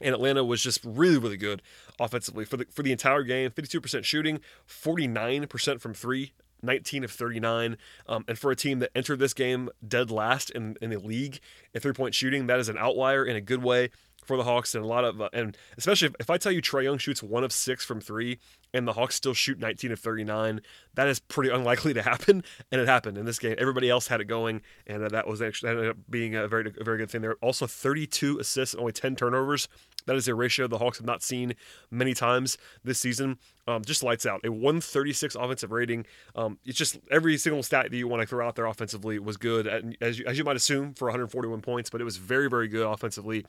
And 0.00 0.12
Atlanta 0.12 0.44
was 0.44 0.60
just 0.60 0.80
really, 0.84 1.18
really 1.18 1.36
good 1.36 1.62
offensively 2.00 2.44
for 2.44 2.56
the 2.56 2.66
for 2.70 2.82
the 2.82 2.92
entire 2.92 3.22
game. 3.22 3.50
Fifty-two 3.50 3.80
percent 3.80 4.04
shooting, 4.04 4.40
forty-nine 4.66 5.46
percent 5.46 5.80
from 5.80 5.94
three, 5.94 6.32
19 6.64 7.04
of 7.04 7.10
39. 7.10 7.76
Um, 8.08 8.24
and 8.26 8.38
for 8.38 8.50
a 8.50 8.56
team 8.56 8.80
that 8.80 8.90
entered 8.94 9.18
this 9.20 9.34
game 9.34 9.68
dead 9.86 10.10
last 10.10 10.50
in, 10.50 10.76
in 10.80 10.90
the 10.90 10.98
league 10.98 11.38
in 11.72 11.80
three 11.80 11.92
point 11.92 12.14
shooting, 12.14 12.48
that 12.48 12.58
is 12.58 12.68
an 12.68 12.78
outlier 12.78 13.24
in 13.24 13.36
a 13.36 13.40
good 13.40 13.62
way 13.62 13.90
for 14.24 14.36
the 14.36 14.44
Hawks. 14.44 14.74
And 14.74 14.84
a 14.84 14.88
lot 14.88 15.04
of, 15.04 15.20
uh, 15.20 15.28
and 15.32 15.56
especially 15.76 16.08
if, 16.08 16.14
if 16.20 16.30
I 16.30 16.38
tell 16.38 16.52
you 16.52 16.62
Trae 16.62 16.84
Young 16.84 16.98
shoots 16.98 17.22
one 17.22 17.44
of 17.44 17.52
six 17.52 17.84
from 17.84 18.00
three 18.00 18.38
and 18.72 18.88
the 18.88 18.92
Hawks 18.92 19.14
still 19.14 19.34
shoot 19.34 19.58
19 19.58 19.92
of 19.92 20.00
39, 20.00 20.60
that 20.94 21.08
is 21.08 21.20
pretty 21.20 21.50
unlikely 21.50 21.94
to 21.94 22.02
happen. 22.10 22.42
And 22.72 22.80
it 22.80 22.88
happened 22.88 23.16
in 23.16 23.24
this 23.24 23.38
game. 23.38 23.54
Everybody 23.58 23.88
else 23.88 24.08
had 24.08 24.20
it 24.20 24.24
going, 24.24 24.62
and 24.86 25.02
uh, 25.02 25.08
that 25.08 25.26
was 25.26 25.40
actually 25.40 25.68
that 25.68 25.76
ended 25.76 25.90
up 25.90 25.96
being 26.10 26.34
a 26.34 26.48
very, 26.48 26.72
a 26.78 26.84
very 26.84 26.98
good 26.98 27.10
thing 27.10 27.22
there. 27.22 27.34
Also, 27.40 27.66
32 27.66 28.38
assists, 28.38 28.74
and 28.74 28.80
only 28.80 28.92
10 28.92 29.16
turnovers. 29.16 29.68
That 30.06 30.16
is 30.16 30.28
a 30.28 30.34
ratio 30.34 30.66
the 30.66 30.78
Hawks 30.78 30.98
have 30.98 31.06
not 31.06 31.22
seen 31.22 31.54
many 31.90 32.14
times 32.14 32.58
this 32.82 32.98
season. 32.98 33.38
Um, 33.66 33.82
just 33.82 34.02
lights 34.02 34.26
out. 34.26 34.44
A 34.44 34.50
136 34.50 35.34
offensive 35.34 35.72
rating. 35.72 36.04
Um, 36.36 36.58
it's 36.64 36.76
just 36.76 36.98
every 37.10 37.38
single 37.38 37.62
stat 37.62 37.90
that 37.90 37.96
you 37.96 38.06
want 38.06 38.20
to 38.20 38.26
throw 38.26 38.46
out 38.46 38.56
there 38.56 38.66
offensively 38.66 39.18
was 39.18 39.36
good, 39.38 39.66
as 40.00 40.18
you, 40.18 40.26
as 40.26 40.36
you 40.36 40.44
might 40.44 40.56
assume, 40.56 40.92
for 40.94 41.06
141 41.06 41.62
points, 41.62 41.88
but 41.88 42.00
it 42.00 42.04
was 42.04 42.18
very, 42.18 42.50
very 42.50 42.68
good 42.68 42.86
offensively. 42.86 43.46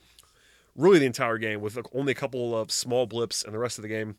Really, 0.76 1.00
the 1.00 1.06
entire 1.06 1.38
game 1.38 1.62
with 1.62 1.78
only 1.94 2.12
a 2.12 2.16
couple 2.16 2.58
of 2.58 2.72
small 2.72 3.06
blips, 3.06 3.44
and 3.44 3.54
the 3.54 3.60
rest 3.60 3.78
of 3.78 3.82
the 3.82 3.88
game 3.88 4.16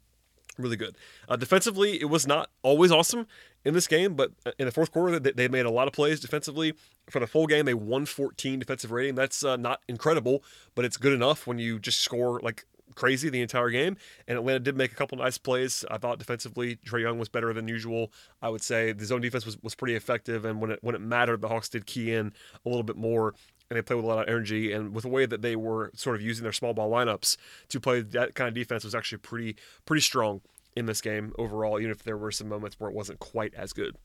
really 0.58 0.76
good. 0.76 0.96
Uh, 1.28 1.36
defensively, 1.36 2.00
it 2.00 2.06
was 2.06 2.26
not 2.26 2.50
always 2.62 2.90
awesome 2.90 3.26
in 3.64 3.74
this 3.74 3.86
game, 3.86 4.14
but 4.14 4.32
uh, 4.44 4.52
in 4.58 4.66
the 4.66 4.72
fourth 4.72 4.92
quarter, 4.92 5.18
they, 5.18 5.32
they 5.32 5.48
made 5.48 5.66
a 5.66 5.70
lot 5.70 5.86
of 5.86 5.92
plays 5.92 6.20
defensively. 6.20 6.74
For 7.10 7.20
the 7.20 7.26
full 7.26 7.46
game, 7.46 7.66
they 7.66 7.74
won 7.74 8.06
14 8.06 8.58
defensive 8.58 8.90
rating. 8.90 9.14
That's 9.14 9.44
uh, 9.44 9.56
not 9.56 9.80
incredible, 9.88 10.42
but 10.74 10.84
it's 10.84 10.96
good 10.96 11.12
enough 11.12 11.46
when 11.46 11.58
you 11.58 11.78
just 11.78 12.00
score 12.00 12.40
like 12.40 12.64
crazy 12.94 13.28
the 13.28 13.42
entire 13.42 13.70
game. 13.70 13.96
And 14.26 14.38
Atlanta 14.38 14.60
did 14.60 14.76
make 14.76 14.92
a 14.92 14.94
couple 14.94 15.18
nice 15.18 15.38
plays. 15.38 15.84
I 15.90 15.98
thought 15.98 16.18
defensively, 16.18 16.76
Trae 16.76 17.02
Young 17.02 17.18
was 17.18 17.28
better 17.28 17.52
than 17.52 17.68
usual. 17.68 18.12
I 18.40 18.48
would 18.48 18.62
say 18.62 18.92
the 18.92 19.04
zone 19.04 19.20
defense 19.20 19.44
was, 19.44 19.60
was 19.62 19.74
pretty 19.74 19.94
effective, 19.94 20.44
and 20.44 20.60
when 20.60 20.70
it 20.72 20.78
when 20.82 20.94
it 20.94 21.00
mattered, 21.00 21.40
the 21.40 21.48
Hawks 21.48 21.68
did 21.68 21.86
key 21.86 22.12
in 22.12 22.32
a 22.64 22.68
little 22.68 22.82
bit 22.82 22.96
more 22.96 23.34
and 23.70 23.76
they 23.76 23.82
played 23.82 23.96
with 23.96 24.04
a 24.04 24.08
lot 24.08 24.18
of 24.22 24.28
energy. 24.28 24.72
And 24.72 24.94
with 24.94 25.02
the 25.02 25.10
way 25.10 25.26
that 25.26 25.42
they 25.42 25.56
were 25.56 25.90
sort 25.94 26.16
of 26.16 26.22
using 26.22 26.42
their 26.42 26.52
small 26.52 26.74
ball 26.74 26.90
lineups 26.90 27.36
to 27.68 27.80
play 27.80 28.00
that 28.00 28.34
kind 28.34 28.48
of 28.48 28.54
defense 28.54 28.84
was 28.84 28.94
actually 28.94 29.18
pretty 29.18 29.56
pretty 29.84 30.02
strong 30.02 30.40
in 30.76 30.86
this 30.86 31.00
game 31.00 31.32
overall, 31.38 31.80
even 31.80 31.90
if 31.90 32.02
there 32.02 32.16
were 32.16 32.30
some 32.30 32.48
moments 32.48 32.78
where 32.78 32.90
it 32.90 32.94
wasn't 32.94 33.18
quite 33.18 33.54
as 33.54 33.72
good. 33.72 33.96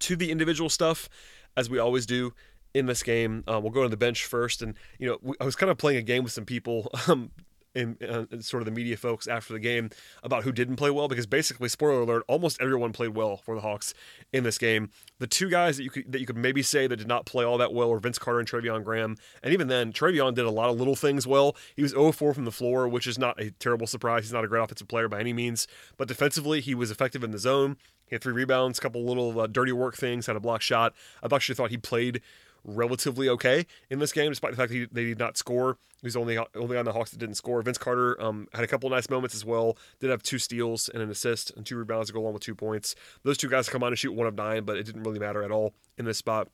To 0.00 0.16
the 0.16 0.30
individual 0.30 0.70
stuff, 0.70 1.08
as 1.56 1.68
we 1.68 1.78
always 1.78 2.06
do 2.06 2.32
in 2.74 2.86
this 2.86 3.02
game, 3.02 3.44
uh, 3.48 3.60
we'll 3.60 3.72
go 3.72 3.82
to 3.82 3.88
the 3.88 3.96
bench 3.96 4.24
first. 4.24 4.62
And, 4.62 4.74
you 4.98 5.08
know, 5.08 5.34
I 5.40 5.44
was 5.44 5.56
kind 5.56 5.70
of 5.70 5.78
playing 5.78 5.98
a 5.98 6.02
game 6.02 6.22
with 6.24 6.32
some 6.32 6.44
people 6.44 6.90
um, 7.08 7.30
in, 7.74 7.96
uh, 8.08 8.24
sort 8.40 8.60
of 8.62 8.66
the 8.66 8.70
media 8.70 8.96
folks 8.96 9.26
after 9.26 9.52
the 9.52 9.58
game 9.58 9.90
about 10.22 10.44
who 10.44 10.52
didn't 10.52 10.76
play 10.76 10.90
well 10.90 11.08
because 11.08 11.26
basically, 11.26 11.68
spoiler 11.68 12.00
alert, 12.00 12.24
almost 12.28 12.60
everyone 12.60 12.92
played 12.92 13.14
well 13.14 13.36
for 13.36 13.54
the 13.54 13.60
Hawks 13.60 13.94
in 14.32 14.44
this 14.44 14.58
game. 14.58 14.90
The 15.18 15.26
two 15.26 15.48
guys 15.48 15.76
that 15.76 15.84
you 15.84 15.90
could 15.90 16.10
that 16.12 16.20
you 16.20 16.26
could 16.26 16.36
maybe 16.36 16.62
say 16.62 16.86
that 16.86 16.96
did 16.96 17.08
not 17.08 17.26
play 17.26 17.44
all 17.44 17.58
that 17.58 17.72
well 17.72 17.90
were 17.90 17.98
Vince 17.98 18.18
Carter 18.18 18.38
and 18.38 18.48
Treveon 18.48 18.84
Graham, 18.84 19.16
and 19.42 19.52
even 19.52 19.68
then, 19.68 19.92
Treveon 19.92 20.34
did 20.34 20.44
a 20.44 20.50
lot 20.50 20.70
of 20.70 20.78
little 20.78 20.96
things 20.96 21.26
well. 21.26 21.56
He 21.76 21.82
was 21.82 21.92
0-4 21.94 22.34
from 22.34 22.44
the 22.44 22.52
floor, 22.52 22.88
which 22.88 23.06
is 23.06 23.18
not 23.18 23.40
a 23.40 23.50
terrible 23.52 23.86
surprise. 23.86 24.24
He's 24.24 24.32
not 24.32 24.44
a 24.44 24.48
great 24.48 24.62
offensive 24.62 24.88
player 24.88 25.08
by 25.08 25.20
any 25.20 25.32
means, 25.32 25.66
but 25.96 26.08
defensively, 26.08 26.60
he 26.60 26.74
was 26.74 26.90
effective 26.90 27.24
in 27.24 27.30
the 27.30 27.38
zone. 27.38 27.76
He 28.06 28.14
had 28.14 28.22
three 28.22 28.34
rebounds, 28.34 28.78
a 28.78 28.82
couple 28.82 29.04
little 29.04 29.40
uh, 29.40 29.46
dirty 29.46 29.72
work 29.72 29.96
things, 29.96 30.26
had 30.26 30.36
a 30.36 30.40
block 30.40 30.62
shot. 30.62 30.94
I 31.22 31.34
actually 31.34 31.54
thought 31.54 31.70
he 31.70 31.78
played 31.78 32.20
relatively 32.64 33.28
okay 33.28 33.66
in 33.90 33.98
this 33.98 34.12
game, 34.12 34.30
despite 34.30 34.52
the 34.52 34.56
fact 34.56 34.70
that 34.70 34.74
he, 34.74 34.86
they 34.90 35.04
did 35.04 35.18
not 35.18 35.36
score. 35.36 35.78
He's 36.02 36.16
only 36.16 36.38
only 36.54 36.76
on 36.76 36.84
the 36.84 36.92
Hawks 36.92 37.10
that 37.12 37.18
didn't 37.18 37.36
score. 37.36 37.62
Vince 37.62 37.78
Carter 37.78 38.20
um, 38.20 38.46
had 38.52 38.64
a 38.64 38.66
couple 38.66 38.90
nice 38.90 39.08
moments 39.08 39.34
as 39.34 39.44
well. 39.44 39.78
Did 40.00 40.10
have 40.10 40.22
two 40.22 40.38
steals 40.38 40.88
and 40.88 41.02
an 41.02 41.10
assist 41.10 41.50
and 41.56 41.64
two 41.64 41.76
rebounds 41.76 42.08
to 42.08 42.12
go 42.12 42.20
along 42.20 42.34
with 42.34 42.42
two 42.42 42.54
points. 42.54 42.94
Those 43.22 43.38
two 43.38 43.48
guys 43.48 43.68
come 43.68 43.82
on 43.82 43.88
and 43.88 43.98
shoot 43.98 44.12
one 44.12 44.26
of 44.26 44.34
nine, 44.34 44.64
but 44.64 44.76
it 44.76 44.84
didn't 44.84 45.02
really 45.02 45.18
matter 45.18 45.42
at 45.42 45.50
all 45.50 45.74
in 45.96 46.04
this 46.04 46.18
spot. 46.18 46.48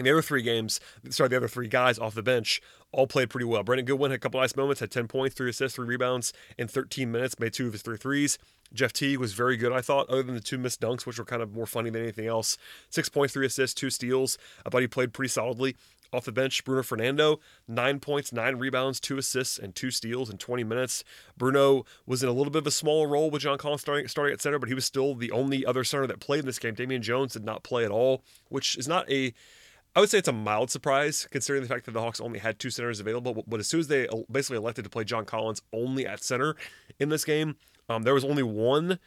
And 0.00 0.06
the 0.06 0.12
other 0.12 0.22
three 0.22 0.40
games, 0.40 0.80
sorry, 1.10 1.28
the 1.28 1.36
other 1.36 1.46
three 1.46 1.68
guys 1.68 1.98
off 1.98 2.14
the 2.14 2.22
bench 2.22 2.62
all 2.90 3.06
played 3.06 3.28
pretty 3.28 3.44
well. 3.44 3.62
Brandon 3.62 3.84
Goodwin 3.84 4.12
had 4.12 4.16
a 4.16 4.18
couple 4.18 4.40
nice 4.40 4.56
moments, 4.56 4.80
had 4.80 4.90
10 4.90 5.08
points, 5.08 5.34
three 5.34 5.50
assists, 5.50 5.76
three 5.76 5.86
rebounds 5.86 6.32
in 6.56 6.68
13 6.68 7.12
minutes, 7.12 7.38
made 7.38 7.52
two 7.52 7.66
of 7.66 7.74
his 7.74 7.82
three 7.82 7.98
threes. 7.98 8.38
Jeff 8.72 8.94
Teague 8.94 9.18
was 9.18 9.34
very 9.34 9.58
good, 9.58 9.72
I 9.72 9.82
thought, 9.82 10.08
other 10.08 10.22
than 10.22 10.34
the 10.34 10.40
two 10.40 10.56
missed 10.56 10.80
dunks, 10.80 11.04
which 11.04 11.18
were 11.18 11.26
kind 11.26 11.42
of 11.42 11.52
more 11.52 11.66
funny 11.66 11.90
than 11.90 12.00
anything 12.00 12.26
else. 12.26 12.56
Six 12.88 13.10
points, 13.10 13.34
three 13.34 13.44
assists, 13.44 13.74
two 13.74 13.90
steals. 13.90 14.38
I 14.64 14.70
thought 14.70 14.80
he 14.80 14.88
played 14.88 15.12
pretty 15.12 15.28
solidly. 15.28 15.76
Off 16.14 16.24
the 16.24 16.32
bench, 16.32 16.64
Bruno 16.64 16.82
Fernando, 16.82 17.38
nine 17.68 18.00
points, 18.00 18.32
nine 18.32 18.56
rebounds, 18.56 19.00
two 19.00 19.18
assists, 19.18 19.58
and 19.58 19.74
two 19.74 19.90
steals 19.90 20.30
in 20.30 20.38
20 20.38 20.64
minutes. 20.64 21.04
Bruno 21.36 21.84
was 22.06 22.22
in 22.22 22.28
a 22.30 22.32
little 22.32 22.50
bit 22.50 22.62
of 22.62 22.66
a 22.66 22.70
smaller 22.70 23.06
role 23.06 23.30
with 23.30 23.42
John 23.42 23.58
Collins 23.58 23.82
starting, 23.82 24.08
starting 24.08 24.32
at 24.32 24.40
center, 24.40 24.58
but 24.58 24.70
he 24.70 24.74
was 24.74 24.86
still 24.86 25.14
the 25.14 25.30
only 25.30 25.66
other 25.66 25.84
center 25.84 26.06
that 26.06 26.20
played 26.20 26.40
in 26.40 26.46
this 26.46 26.58
game. 26.58 26.72
Damian 26.72 27.02
Jones 27.02 27.34
did 27.34 27.44
not 27.44 27.64
play 27.64 27.84
at 27.84 27.90
all, 27.90 28.24
which 28.48 28.78
is 28.78 28.88
not 28.88 29.10
a 29.10 29.34
I 29.94 30.00
would 30.00 30.08
say 30.08 30.18
it's 30.18 30.28
a 30.28 30.32
mild 30.32 30.70
surprise 30.70 31.26
considering 31.30 31.62
the 31.62 31.68
fact 31.68 31.84
that 31.86 31.92
the 31.92 32.00
Hawks 32.00 32.20
only 32.20 32.38
had 32.38 32.58
two 32.58 32.70
centers 32.70 33.00
available. 33.00 33.44
But 33.46 33.60
as 33.60 33.66
soon 33.66 33.80
as 33.80 33.88
they 33.88 34.08
basically 34.30 34.58
elected 34.58 34.84
to 34.84 34.90
play 34.90 35.04
John 35.04 35.24
Collins 35.24 35.62
only 35.72 36.06
at 36.06 36.22
center 36.22 36.54
in 37.00 37.08
this 37.08 37.24
game, 37.24 37.56
um, 37.88 38.04
there 38.04 38.14
was 38.14 38.24
only 38.24 38.44
one, 38.44 39.00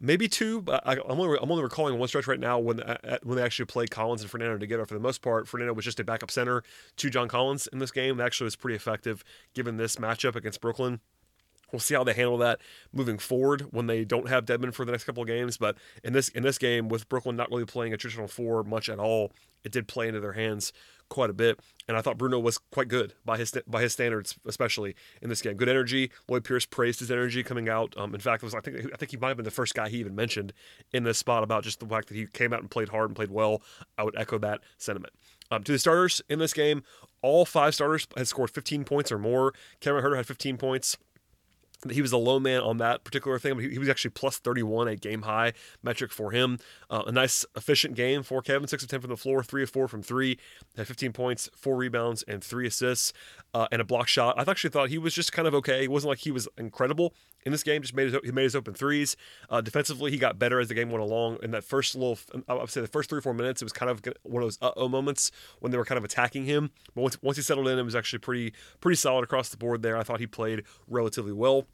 maybe 0.00 0.28
two. 0.28 0.62
But 0.62 0.86
I, 0.86 0.92
am 0.92 1.00
only 1.08 1.38
I'm 1.42 1.50
only 1.50 1.64
recalling 1.64 1.98
one 1.98 2.06
stretch 2.06 2.28
right 2.28 2.38
now 2.38 2.58
when 2.58 2.80
uh, 2.80 3.18
when 3.24 3.36
they 3.36 3.42
actually 3.42 3.66
played 3.66 3.90
Collins 3.90 4.22
and 4.22 4.30
Fernando 4.30 4.58
together. 4.58 4.86
For 4.86 4.94
the 4.94 5.00
most 5.00 5.22
part, 5.22 5.48
Fernando 5.48 5.74
was 5.74 5.84
just 5.84 5.98
a 5.98 6.04
backup 6.04 6.30
center 6.30 6.62
to 6.96 7.10
John 7.10 7.26
Collins 7.26 7.66
in 7.72 7.80
this 7.80 7.90
game. 7.90 8.16
That 8.18 8.26
actually 8.26 8.46
was 8.46 8.56
pretty 8.56 8.76
effective 8.76 9.24
given 9.54 9.76
this 9.76 9.96
matchup 9.96 10.36
against 10.36 10.60
Brooklyn. 10.60 11.00
We'll 11.72 11.80
see 11.80 11.94
how 11.94 12.04
they 12.04 12.14
handle 12.14 12.38
that 12.38 12.60
moving 12.92 13.18
forward 13.18 13.68
when 13.70 13.86
they 13.86 14.04
don't 14.04 14.28
have 14.28 14.46
Dedmon 14.46 14.72
for 14.72 14.84
the 14.84 14.92
next 14.92 15.04
couple 15.04 15.22
of 15.22 15.26
games. 15.26 15.56
But 15.56 15.76
in 16.02 16.12
this 16.12 16.28
in 16.30 16.42
this 16.42 16.58
game, 16.58 16.88
with 16.88 17.08
Brooklyn 17.08 17.36
not 17.36 17.50
really 17.50 17.66
playing 17.66 17.92
a 17.92 17.96
traditional 17.96 18.28
four 18.28 18.64
much 18.64 18.88
at 18.88 18.98
all, 18.98 19.32
it 19.64 19.72
did 19.72 19.88
play 19.88 20.08
into 20.08 20.20
their 20.20 20.32
hands 20.32 20.72
quite 21.08 21.30
a 21.30 21.34
bit. 21.34 21.58
And 21.86 21.96
I 21.96 22.02
thought 22.02 22.18
Bruno 22.18 22.38
was 22.38 22.58
quite 22.58 22.88
good 22.88 23.14
by 23.24 23.38
his 23.38 23.52
by 23.66 23.82
his 23.82 23.92
standards, 23.92 24.38
especially 24.46 24.94
in 25.22 25.28
this 25.28 25.42
game. 25.42 25.56
Good 25.56 25.68
energy. 25.68 26.10
Lloyd 26.28 26.44
Pierce 26.44 26.66
praised 26.66 27.00
his 27.00 27.10
energy 27.10 27.42
coming 27.42 27.68
out. 27.68 27.94
Um, 27.96 28.14
in 28.14 28.20
fact, 28.20 28.42
was 28.42 28.54
I 28.54 28.60
think 28.60 28.90
I 28.92 28.96
think 28.96 29.10
he 29.10 29.16
might 29.16 29.28
have 29.28 29.36
been 29.36 29.44
the 29.44 29.50
first 29.50 29.74
guy 29.74 29.88
he 29.88 29.98
even 29.98 30.14
mentioned 30.14 30.52
in 30.92 31.04
this 31.04 31.18
spot 31.18 31.42
about 31.42 31.64
just 31.64 31.80
the 31.80 31.86
fact 31.86 32.08
that 32.08 32.14
he 32.14 32.26
came 32.26 32.52
out 32.52 32.60
and 32.60 32.70
played 32.70 32.90
hard 32.90 33.08
and 33.08 33.16
played 33.16 33.30
well. 33.30 33.62
I 33.96 34.04
would 34.04 34.16
echo 34.18 34.38
that 34.38 34.60
sentiment. 34.76 35.12
Um, 35.50 35.62
to 35.64 35.72
the 35.72 35.78
starters 35.78 36.20
in 36.28 36.38
this 36.38 36.52
game, 36.52 36.82
all 37.22 37.46
five 37.46 37.74
starters 37.74 38.06
had 38.16 38.28
scored 38.28 38.50
15 38.50 38.84
points 38.84 39.10
or 39.10 39.18
more. 39.18 39.54
Kevin 39.80 40.02
Huerter 40.02 40.16
had 40.16 40.26
15 40.26 40.58
points 40.58 40.98
he 41.90 42.02
was 42.02 42.12
a 42.12 42.16
low 42.16 42.40
man 42.40 42.60
on 42.60 42.78
that 42.78 43.04
particular 43.04 43.38
thing, 43.38 43.54
but 43.54 43.64
he, 43.64 43.70
he 43.70 43.78
was 43.78 43.88
actually 43.88 44.10
plus 44.10 44.38
31, 44.38 44.88
a 44.88 44.96
game 44.96 45.22
high 45.22 45.52
metric 45.82 46.12
for 46.12 46.32
him. 46.32 46.58
Uh, 46.90 47.04
a 47.06 47.12
nice, 47.12 47.46
efficient 47.56 47.94
game 47.94 48.22
for 48.22 48.42
Kevin. 48.42 48.66
6 48.66 48.82
of 48.82 48.88
10 48.88 49.00
from 49.00 49.10
the 49.10 49.16
floor, 49.16 49.42
3 49.42 49.62
of 49.62 49.70
4 49.70 49.88
from 49.88 50.02
3, 50.02 50.38
had 50.76 50.86
15 50.86 51.12
points, 51.12 51.48
4 51.54 51.76
rebounds, 51.76 52.22
and 52.24 52.42
3 52.42 52.66
assists, 52.66 53.12
uh, 53.54 53.68
and 53.70 53.80
a 53.80 53.84
block 53.84 54.08
shot. 54.08 54.38
I 54.38 54.50
actually 54.50 54.70
thought 54.70 54.88
he 54.88 54.98
was 54.98 55.14
just 55.14 55.32
kind 55.32 55.46
of 55.46 55.54
okay. 55.54 55.84
It 55.84 55.90
wasn't 55.90 56.10
like 56.10 56.18
he 56.18 56.30
was 56.30 56.48
incredible 56.58 57.14
in 57.46 57.52
this 57.52 57.62
game, 57.62 57.82
just 57.82 57.94
made 57.94 58.12
his, 58.12 58.20
he 58.24 58.32
made 58.32 58.42
his 58.44 58.56
open 58.56 58.74
threes. 58.74 59.16
Uh, 59.48 59.60
defensively, 59.60 60.10
he 60.10 60.18
got 60.18 60.38
better 60.38 60.58
as 60.60 60.68
the 60.68 60.74
game 60.74 60.90
went 60.90 61.02
along. 61.02 61.38
In 61.42 61.52
that 61.52 61.64
first 61.64 61.94
little, 61.94 62.18
I 62.48 62.54
would 62.54 62.70
say 62.70 62.80
the 62.80 62.88
first 62.88 63.08
three 63.08 63.18
or 63.18 63.22
four 63.22 63.34
minutes, 63.34 63.62
it 63.62 63.64
was 63.64 63.72
kind 63.72 63.90
of 63.90 64.02
one 64.22 64.42
of 64.42 64.46
those 64.46 64.58
uh 64.60 64.72
oh 64.76 64.88
moments 64.88 65.30
when 65.60 65.70
they 65.70 65.78
were 65.78 65.84
kind 65.84 65.98
of 65.98 66.04
attacking 66.04 66.44
him. 66.44 66.70
But 66.94 67.02
once, 67.02 67.22
once 67.22 67.36
he 67.36 67.42
settled 67.42 67.68
in, 67.68 67.78
it 67.78 67.82
was 67.82 67.94
actually 67.96 68.18
pretty, 68.18 68.52
pretty 68.80 68.96
solid 68.96 69.22
across 69.22 69.48
the 69.50 69.56
board 69.56 69.82
there. 69.82 69.96
I 69.96 70.02
thought 70.02 70.20
he 70.20 70.26
played 70.26 70.64
relatively 70.88 71.32
well. 71.32 71.67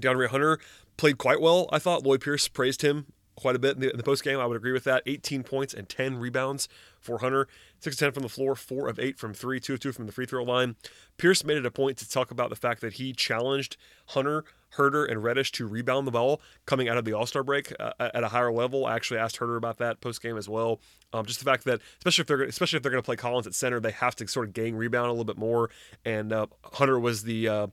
DeAndre 0.00 0.28
Hunter 0.28 0.58
played 0.96 1.18
quite 1.18 1.40
well. 1.40 1.68
I 1.72 1.78
thought 1.78 2.04
Lloyd 2.04 2.20
Pierce 2.20 2.48
praised 2.48 2.82
him 2.82 3.06
quite 3.36 3.56
a 3.56 3.58
bit 3.58 3.74
in 3.74 3.80
the, 3.80 3.90
in 3.90 3.96
the 3.96 4.02
post 4.02 4.22
game. 4.22 4.38
I 4.38 4.46
would 4.46 4.56
agree 4.56 4.72
with 4.72 4.84
that. 4.84 5.02
18 5.06 5.42
points 5.42 5.74
and 5.74 5.88
10 5.88 6.16
rebounds 6.18 6.68
for 7.00 7.18
Hunter. 7.18 7.48
6 7.80 7.96
of 7.96 8.00
10 8.00 8.12
from 8.12 8.22
the 8.22 8.28
floor, 8.28 8.54
4 8.54 8.88
of 8.88 8.98
8 8.98 9.18
from 9.18 9.34
3, 9.34 9.60
2 9.60 9.74
of 9.74 9.80
2 9.80 9.92
from 9.92 10.06
the 10.06 10.12
free 10.12 10.26
throw 10.26 10.42
line. 10.42 10.76
Pierce 11.18 11.44
made 11.44 11.56
it 11.56 11.66
a 11.66 11.70
point 11.70 11.98
to 11.98 12.08
talk 12.08 12.30
about 12.30 12.50
the 12.50 12.56
fact 12.56 12.80
that 12.80 12.94
he 12.94 13.12
challenged 13.12 13.76
Hunter, 14.08 14.44
Huerter, 14.76 15.08
and 15.08 15.22
Reddish 15.22 15.52
to 15.52 15.66
rebound 15.66 16.06
the 16.06 16.10
ball 16.10 16.40
coming 16.66 16.88
out 16.88 16.96
of 16.96 17.04
the 17.04 17.12
All 17.12 17.26
Star 17.26 17.42
break 17.42 17.72
uh, 17.78 17.92
at 17.98 18.24
a 18.24 18.28
higher 18.28 18.52
level. 18.52 18.86
I 18.86 18.94
actually 18.94 19.18
asked 19.18 19.38
Huerter 19.38 19.56
about 19.56 19.78
that 19.78 20.00
post 20.00 20.22
game 20.22 20.36
as 20.36 20.48
well. 20.48 20.80
Um, 21.12 21.26
just 21.26 21.38
the 21.38 21.44
fact 21.44 21.64
that, 21.64 21.80
especially 21.98 22.22
if 22.22 22.26
they're 22.26 22.42
especially 22.42 22.78
if 22.78 22.82
they're 22.82 22.92
going 22.92 23.02
to 23.02 23.06
play 23.06 23.16
Collins 23.16 23.46
at 23.46 23.54
center, 23.54 23.80
they 23.80 23.92
have 23.92 24.16
to 24.16 24.26
sort 24.26 24.48
of 24.48 24.54
gang 24.54 24.74
rebound 24.74 25.08
a 25.08 25.10
little 25.10 25.24
bit 25.24 25.38
more. 25.38 25.70
And 26.04 26.32
uh, 26.32 26.46
Hunter 26.72 26.98
was 26.98 27.22
the 27.22 27.48
uh, 27.48 27.66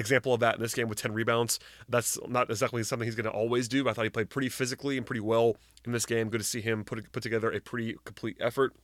example 0.00 0.34
of 0.34 0.40
that 0.40 0.56
in 0.56 0.62
this 0.62 0.74
game 0.74 0.88
with 0.88 1.00
10 1.00 1.12
rebounds. 1.12 1.60
That's 1.88 2.18
not 2.26 2.50
exactly 2.50 2.82
something 2.82 3.06
he's 3.06 3.14
going 3.14 3.24
to 3.24 3.30
always 3.30 3.68
do, 3.68 3.84
but 3.84 3.90
I 3.90 3.92
thought 3.92 4.04
he 4.04 4.10
played 4.10 4.30
pretty 4.30 4.48
physically 4.48 4.96
and 4.96 5.06
pretty 5.06 5.20
well 5.20 5.56
in 5.84 5.92
this 5.92 6.06
game. 6.06 6.28
Good 6.28 6.40
to 6.40 6.46
see 6.46 6.60
him 6.60 6.84
put 6.84 7.12
put 7.12 7.22
together 7.22 7.50
a 7.50 7.60
pretty 7.60 7.96
complete 8.04 8.36
effort. 8.40 8.74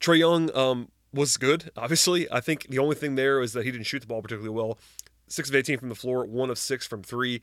Trae 0.00 0.18
Young 0.18 0.54
um, 0.56 0.88
was 1.12 1.36
good, 1.36 1.70
obviously. 1.76 2.30
I 2.30 2.40
think 2.40 2.68
the 2.68 2.78
only 2.78 2.96
thing 2.96 3.14
there 3.14 3.40
is 3.40 3.52
that 3.52 3.64
he 3.64 3.70
didn't 3.70 3.86
shoot 3.86 4.00
the 4.00 4.06
ball 4.06 4.22
particularly 4.22 4.54
well. 4.54 4.78
6 5.28 5.48
of 5.48 5.56
18 5.56 5.78
from 5.78 5.88
the 5.88 5.94
floor, 5.94 6.26
1 6.26 6.50
of 6.50 6.58
6 6.58 6.86
from 6.86 7.02
3 7.02 7.40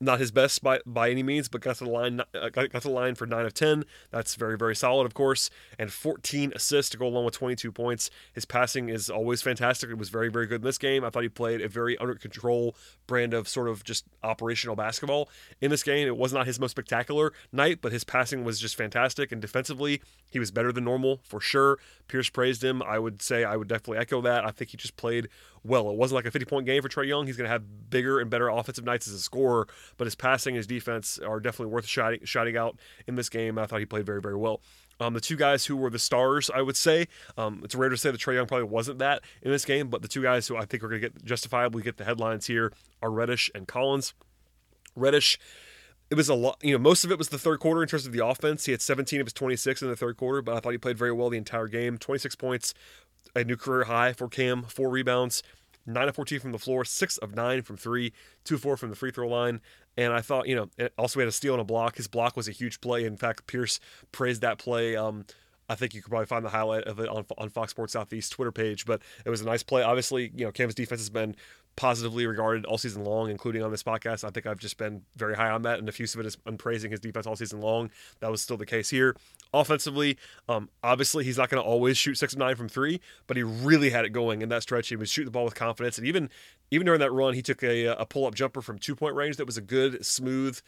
not 0.00 0.18
his 0.18 0.30
best 0.30 0.62
by 0.62 0.80
by 0.86 1.10
any 1.10 1.22
means, 1.22 1.48
but 1.48 1.60
got 1.60 1.76
to 1.76 1.84
the 1.84 1.90
line 1.90 2.20
uh, 2.34 2.48
got, 2.48 2.70
to 2.70 2.80
the 2.80 2.90
line 2.90 3.14
for 3.14 3.26
nine 3.26 3.44
of 3.44 3.52
ten. 3.52 3.84
That's 4.10 4.34
very 4.34 4.56
very 4.56 4.74
solid, 4.74 5.04
of 5.04 5.14
course, 5.14 5.50
and 5.78 5.92
14 5.92 6.52
assists 6.54 6.90
to 6.92 6.98
go 6.98 7.06
along 7.06 7.26
with 7.26 7.34
22 7.34 7.70
points. 7.70 8.10
His 8.32 8.44
passing 8.44 8.88
is 8.88 9.10
always 9.10 9.42
fantastic. 9.42 9.90
It 9.90 9.98
was 9.98 10.08
very 10.08 10.30
very 10.30 10.46
good 10.46 10.62
in 10.62 10.66
this 10.66 10.78
game. 10.78 11.04
I 11.04 11.10
thought 11.10 11.22
he 11.22 11.28
played 11.28 11.60
a 11.60 11.68
very 11.68 11.98
under 11.98 12.14
control 12.14 12.74
brand 13.06 13.34
of 13.34 13.46
sort 13.48 13.68
of 13.68 13.84
just 13.84 14.04
operational 14.22 14.76
basketball 14.76 15.28
in 15.60 15.70
this 15.70 15.82
game. 15.82 16.06
It 16.06 16.16
was 16.16 16.32
not 16.32 16.46
his 16.46 16.58
most 16.58 16.72
spectacular 16.72 17.32
night, 17.52 17.80
but 17.82 17.92
his 17.92 18.04
passing 18.04 18.44
was 18.44 18.58
just 18.58 18.76
fantastic, 18.76 19.32
and 19.32 19.42
defensively 19.42 20.00
he 20.30 20.38
was 20.38 20.50
better 20.50 20.72
than 20.72 20.84
normal 20.84 21.20
for 21.24 21.40
sure. 21.40 21.78
Pierce 22.08 22.30
praised 22.30 22.64
him. 22.64 22.82
I 22.82 22.98
would 22.98 23.20
say 23.20 23.44
I 23.44 23.56
would 23.56 23.68
definitely 23.68 23.98
echo 23.98 24.20
that. 24.22 24.44
I 24.44 24.50
think 24.50 24.70
he 24.70 24.76
just 24.76 24.96
played 24.96 25.28
well. 25.64 25.90
It 25.90 25.96
wasn't 25.96 26.16
like 26.16 26.26
a 26.26 26.30
50 26.30 26.46
point 26.46 26.66
game 26.66 26.82
for 26.82 26.88
Trae 26.88 27.06
Young. 27.06 27.26
He's 27.26 27.36
going 27.36 27.46
to 27.46 27.52
have 27.52 27.90
bigger 27.90 28.20
and 28.20 28.30
better 28.30 28.48
offensive 28.48 28.84
nights 28.84 29.08
as 29.08 29.14
a 29.14 29.18
scorer, 29.18 29.68
but 29.96 30.06
his 30.06 30.14
passing 30.14 30.52
and 30.52 30.58
his 30.58 30.66
defense 30.66 31.18
are 31.18 31.40
definitely 31.40 31.72
worth 31.72 31.86
shouting, 31.86 32.20
shouting 32.24 32.56
out 32.56 32.78
in 33.06 33.14
this 33.14 33.28
game. 33.28 33.58
I 33.58 33.66
thought 33.66 33.80
he 33.80 33.86
played 33.86 34.06
very, 34.06 34.20
very 34.20 34.36
well. 34.36 34.60
Um, 35.00 35.14
the 35.14 35.20
two 35.20 35.36
guys 35.36 35.64
who 35.64 35.76
were 35.76 35.88
the 35.88 35.98
stars, 35.98 36.50
I 36.54 36.60
would 36.60 36.76
say, 36.76 37.08
um, 37.38 37.62
it's 37.64 37.74
rare 37.74 37.88
to 37.88 37.96
say 37.96 38.10
that 38.10 38.20
Trae 38.20 38.34
Young 38.34 38.46
probably 38.46 38.68
wasn't 38.68 38.98
that 38.98 39.22
in 39.42 39.50
this 39.50 39.64
game, 39.64 39.88
but 39.88 40.02
the 40.02 40.08
two 40.08 40.22
guys 40.22 40.46
who 40.46 40.56
I 40.56 40.66
think 40.66 40.84
are 40.84 40.88
going 40.88 41.00
to 41.00 41.08
get 41.08 41.24
justifiably 41.24 41.82
get 41.82 41.96
the 41.96 42.04
headlines 42.04 42.46
here 42.46 42.72
are 43.00 43.10
Reddish 43.10 43.50
and 43.54 43.66
Collins. 43.66 44.12
Reddish 44.94 45.38
it 46.10 46.16
was 46.16 46.28
a 46.28 46.34
lot, 46.34 46.58
you 46.60 46.72
know, 46.72 46.78
most 46.78 47.04
of 47.04 47.12
it 47.12 47.18
was 47.18 47.28
the 47.28 47.38
third 47.38 47.60
quarter 47.60 47.82
in 47.82 47.88
terms 47.88 48.04
of 48.04 48.12
the 48.12 48.26
offense. 48.26 48.64
He 48.64 48.72
had 48.72 48.82
17 48.82 49.20
of 49.20 49.28
his 49.28 49.32
26 49.32 49.80
in 49.80 49.88
the 49.88 49.96
third 49.96 50.16
quarter, 50.16 50.42
but 50.42 50.56
I 50.56 50.60
thought 50.60 50.72
he 50.72 50.78
played 50.78 50.98
very 50.98 51.12
well 51.12 51.30
the 51.30 51.38
entire 51.38 51.68
game. 51.68 51.98
26 51.98 52.34
points, 52.34 52.74
a 53.34 53.44
new 53.44 53.56
career 53.56 53.84
high 53.84 54.12
for 54.12 54.28
Cam, 54.28 54.62
four 54.64 54.90
rebounds, 54.90 55.42
9 55.86 56.08
of 56.08 56.14
14 56.14 56.40
from 56.40 56.52
the 56.52 56.58
floor, 56.58 56.84
6 56.84 57.18
of 57.18 57.34
9 57.34 57.62
from 57.62 57.76
3, 57.76 58.12
2 58.44 58.58
4 58.58 58.76
from 58.76 58.90
the 58.90 58.96
free 58.96 59.10
throw 59.10 59.28
line. 59.28 59.60
And 59.96 60.12
I 60.12 60.20
thought, 60.20 60.46
you 60.46 60.54
know, 60.54 60.88
also 60.96 61.20
had 61.20 61.28
a 61.28 61.32
steal 61.32 61.54
and 61.54 61.60
a 61.60 61.64
block. 61.64 61.96
His 61.96 62.08
block 62.08 62.36
was 62.36 62.48
a 62.48 62.52
huge 62.52 62.80
play. 62.80 63.04
In 63.04 63.16
fact, 63.16 63.46
Pierce 63.46 63.80
praised 64.12 64.40
that 64.42 64.58
play. 64.58 64.96
Um, 64.96 65.24
I 65.68 65.74
think 65.74 65.94
you 65.94 66.02
could 66.02 66.10
probably 66.10 66.26
find 66.26 66.44
the 66.44 66.50
highlight 66.50 66.84
of 66.84 66.98
it 67.00 67.08
on, 67.08 67.24
on 67.38 67.48
Fox 67.48 67.70
Sports 67.70 67.92
Southeast 67.92 68.32
Twitter 68.32 68.52
page, 68.52 68.86
but 68.86 69.00
it 69.24 69.30
was 69.30 69.40
a 69.40 69.44
nice 69.44 69.62
play. 69.62 69.82
Obviously, 69.82 70.32
you 70.34 70.44
know, 70.44 70.52
Cam's 70.52 70.74
defense 70.74 71.00
has 71.00 71.10
been 71.10 71.36
positively 71.80 72.26
regarded 72.26 72.66
all 72.66 72.76
season 72.76 73.04
long, 73.04 73.30
including 73.30 73.62
on 73.62 73.70
this 73.70 73.82
podcast. 73.82 74.22
I 74.22 74.28
think 74.28 74.44
I've 74.44 74.58
just 74.58 74.76
been 74.76 75.00
very 75.16 75.34
high 75.34 75.48
on 75.48 75.62
that, 75.62 75.78
and 75.78 75.88
of 75.88 75.96
it 75.96 76.26
is 76.26 76.36
praising 76.58 76.90
his 76.90 77.00
defense 77.00 77.26
all 77.26 77.36
season 77.36 77.62
long. 77.62 77.90
That 78.20 78.30
was 78.30 78.42
still 78.42 78.58
the 78.58 78.66
case 78.66 78.90
here. 78.90 79.16
Offensively, 79.54 80.18
um, 80.46 80.68
obviously 80.84 81.24
he's 81.24 81.38
not 81.38 81.48
going 81.48 81.62
to 81.62 81.66
always 81.66 81.96
shoot 81.96 82.18
six 82.18 82.34
of 82.34 82.38
nine 82.38 82.54
from 82.54 82.68
three, 82.68 83.00
but 83.26 83.38
he 83.38 83.42
really 83.42 83.88
had 83.88 84.04
it 84.04 84.10
going 84.10 84.42
in 84.42 84.50
that 84.50 84.62
stretch. 84.62 84.88
He 84.88 84.96
was 84.96 85.08
shooting 85.08 85.24
the 85.24 85.30
ball 85.30 85.46
with 85.46 85.54
confidence, 85.54 85.96
and 85.96 86.06
even 86.06 86.28
even 86.70 86.84
during 86.84 87.00
that 87.00 87.12
run, 87.12 87.32
he 87.32 87.40
took 87.40 87.62
a, 87.62 87.86
a 87.86 88.04
pull 88.04 88.26
up 88.26 88.34
jumper 88.34 88.60
from 88.60 88.78
two 88.78 88.94
point 88.94 89.14
range 89.14 89.38
that 89.38 89.46
was 89.46 89.56
a 89.56 89.62
good, 89.62 90.04
smooth 90.04 90.60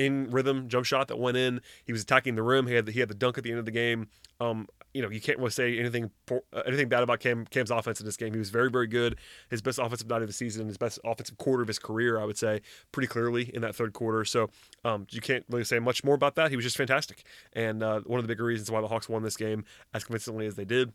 in 0.00 0.30
rhythm 0.30 0.68
jump 0.68 0.86
shot 0.86 1.08
that 1.08 1.18
went 1.18 1.36
in. 1.36 1.60
He 1.84 1.92
was 1.92 2.02
attacking 2.02 2.34
the 2.34 2.42
rim. 2.42 2.66
He 2.66 2.74
had 2.74 2.86
the, 2.86 2.92
he 2.92 3.00
had 3.00 3.08
the 3.08 3.14
dunk 3.14 3.36
at 3.36 3.44
the 3.44 3.50
end 3.50 3.58
of 3.58 3.66
the 3.66 3.70
game. 3.70 4.08
Um, 4.40 4.66
you 4.94 5.02
know, 5.02 5.10
you 5.10 5.20
can't 5.20 5.38
really 5.38 5.50
say 5.50 5.78
anything 5.78 6.10
uh, 6.30 6.62
anything 6.66 6.88
bad 6.88 7.02
about 7.02 7.20
Cam 7.20 7.44
Cam's 7.46 7.70
offense 7.70 8.00
in 8.00 8.06
this 8.06 8.16
game. 8.16 8.32
He 8.32 8.38
was 8.38 8.50
very 8.50 8.70
very 8.70 8.86
good. 8.86 9.18
His 9.50 9.62
best 9.62 9.78
offensive 9.78 10.08
night 10.08 10.22
of 10.22 10.28
the 10.28 10.32
season, 10.32 10.66
his 10.66 10.78
best 10.78 10.98
offensive 11.04 11.36
quarter 11.36 11.62
of 11.62 11.68
his 11.68 11.78
career, 11.78 12.18
I 12.18 12.24
would 12.24 12.38
say, 12.38 12.62
pretty 12.90 13.06
clearly 13.06 13.50
in 13.54 13.60
that 13.62 13.76
third 13.76 13.92
quarter. 13.92 14.24
So 14.24 14.48
um, 14.84 15.06
you 15.10 15.20
can't 15.20 15.44
really 15.48 15.64
say 15.64 15.78
much 15.78 16.02
more 16.02 16.14
about 16.14 16.34
that. 16.36 16.50
He 16.50 16.56
was 16.56 16.64
just 16.64 16.76
fantastic, 16.76 17.24
and 17.52 17.82
uh, 17.82 18.00
one 18.00 18.18
of 18.18 18.24
the 18.24 18.28
bigger 18.28 18.44
reasons 18.44 18.70
why 18.70 18.80
the 18.80 18.88
Hawks 18.88 19.08
won 19.08 19.22
this 19.22 19.36
game 19.36 19.64
as 19.94 20.04
convincingly 20.04 20.46
as 20.46 20.56
they 20.56 20.64
did. 20.64 20.92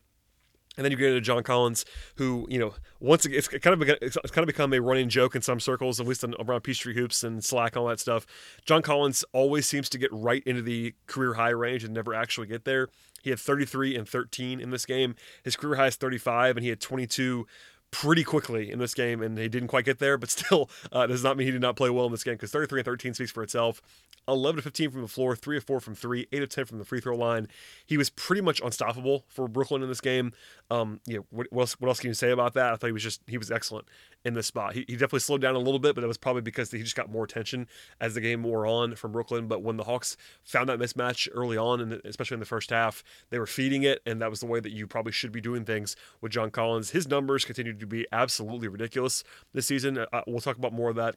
And 0.78 0.84
then 0.84 0.92
you 0.92 0.98
get 0.98 1.10
into 1.10 1.22
John 1.22 1.44
Collins, 1.44 1.86
who 2.16 2.46
you 2.50 2.60
know 2.60 2.74
once 3.00 3.26
it's 3.26 3.48
kind 3.48 3.82
of 3.82 3.90
it's 4.02 4.18
kind 4.18 4.44
of 4.44 4.48
become 4.48 4.74
a 4.74 4.80
running 4.80 5.10
joke 5.10 5.36
in 5.36 5.42
some 5.42 5.60
circles, 5.60 6.00
at 6.00 6.08
least 6.08 6.24
around 6.24 6.62
Peachtree 6.62 6.96
hoops 6.96 7.24
and 7.24 7.44
Slack 7.44 7.76
and 7.76 7.82
all 7.82 7.88
that 7.88 8.00
stuff. 8.00 8.26
John 8.66 8.82
Collins 8.82 9.24
always 9.32 9.66
seems 9.68 9.90
to 9.90 9.98
get 9.98 10.12
right 10.12 10.44
into 10.46 10.62
the 10.62 10.94
career 11.08 11.36
high 11.36 11.50
range 11.50 11.84
and 11.84 11.94
never 11.94 12.14
actually 12.14 12.48
get 12.48 12.66
there. 12.66 12.90
He 13.24 13.32
had 13.32 13.40
33 13.40 13.96
and 13.96 14.08
13 14.08 14.60
in 14.60 14.70
this 14.70 14.86
game. 14.86 15.16
His 15.44 15.56
career 15.56 15.78
high 15.78 15.88
is 15.88 15.96
35, 15.96 16.58
and 16.58 16.64
he 16.64 16.70
had 16.70 16.80
22 16.80 17.48
pretty 17.96 18.26
quickly 18.26 18.70
in 18.70 18.80
this 18.80 18.94
game, 18.94 19.22
and 19.22 19.38
he 19.38 19.48
didn't 19.48 19.70
quite 19.70 19.86
get 19.86 20.00
there, 20.00 20.18
but 20.18 20.30
still, 20.38 20.70
uh, 20.92 21.08
does 21.08 21.24
not 21.24 21.38
mean 21.38 21.48
he 21.48 21.52
did 21.52 21.62
not 21.62 21.78
play 21.78 21.90
well 21.90 22.06
in 22.06 22.12
this 22.12 22.24
game 22.24 22.34
because 22.34 22.52
33 22.52 22.82
and 22.82 22.86
13 22.86 23.14
speaks 23.14 23.32
for 23.32 23.42
itself. 23.42 23.82
11 24.28 24.58
to 24.58 24.62
15 24.64 24.92
from 24.92 25.02
the 25.02 25.08
floor, 25.08 25.36
3 25.36 25.58
of 25.58 25.64
4 25.64 25.80
from 25.80 25.96
3, 25.96 26.28
8 26.32 26.44
of 26.44 26.50
10 26.50 26.66
from 26.66 26.78
the 26.80 26.86
free 26.86 27.00
throw 27.00 27.16
line. 27.16 27.48
He 27.86 27.96
was 27.96 28.10
pretty 28.10 28.42
much 28.42 28.60
unstoppable 28.62 29.24
for 29.28 29.48
Brooklyn 29.48 29.84
in 29.84 29.88
this 29.88 30.02
game. 30.02 30.34
Um, 30.72 31.00
you 31.06 31.18
know, 31.18 31.26
what, 31.30 31.48
what, 31.52 31.62
else, 31.62 31.80
what 31.80 31.88
else 31.88 32.00
can 32.00 32.10
you 32.10 32.16
say 32.16 32.32
about 32.32 32.54
that? 32.56 32.74
I 32.74 32.76
thought 32.76 32.88
he 32.88 32.94
was 32.94 33.04
just, 33.04 33.22
he 33.28 33.38
was 33.38 33.52
excellent 33.52 33.88
in 34.26 34.34
this 34.34 34.48
spot. 34.48 34.74
He, 34.74 34.84
he 34.88 34.94
definitely 34.94 35.20
slowed 35.20 35.42
down 35.42 35.54
a 35.54 35.60
little 35.60 35.80
bit, 35.80 35.94
but 35.94 36.02
that 36.02 36.08
was 36.08 36.18
probably 36.18 36.42
because 36.42 36.72
he 36.72 36.80
just 36.80 36.96
got 36.96 37.12
more 37.12 37.24
attention 37.24 37.68
as 38.02 38.16
the 38.16 38.22
game 38.22 38.42
wore 38.44 38.66
on 38.66 38.96
from 38.96 39.12
Brooklyn. 39.12 39.48
But 39.48 39.62
when 39.62 39.78
the 39.78 39.84
Hawks 39.84 40.18
found 40.44 40.70
that 40.70 40.80
mismatch 40.80 41.30
early 41.32 41.58
on, 41.58 41.80
and 41.80 42.02
especially 42.04 42.36
in 42.36 42.40
the 42.40 42.48
first 42.48 42.72
half, 42.72 43.04
they 43.30 43.38
were 43.38 43.46
feeding 43.46 43.84
it, 43.84 44.02
and 44.06 44.20
that 44.22 44.32
was 44.32 44.40
the 44.40 44.48
way 44.48 44.60
that 44.60 44.72
you 44.72 44.88
probably 44.88 45.12
should 45.12 45.32
be 45.32 45.42
doing 45.42 45.64
things 45.64 45.96
with 46.20 46.32
John 46.32 46.50
Collins. 46.50 46.90
His 46.90 47.08
numbers 47.08 47.46
continued 47.46 47.80
to 47.80 47.85
be 47.86 48.06
absolutely 48.12 48.68
ridiculous 48.68 49.24
this 49.54 49.66
season. 49.66 49.98
Uh, 49.98 50.22
we'll 50.28 50.42
talk 50.42 50.58
about 50.58 50.74
more 50.74 50.90
of 50.90 50.96
that 50.96 51.16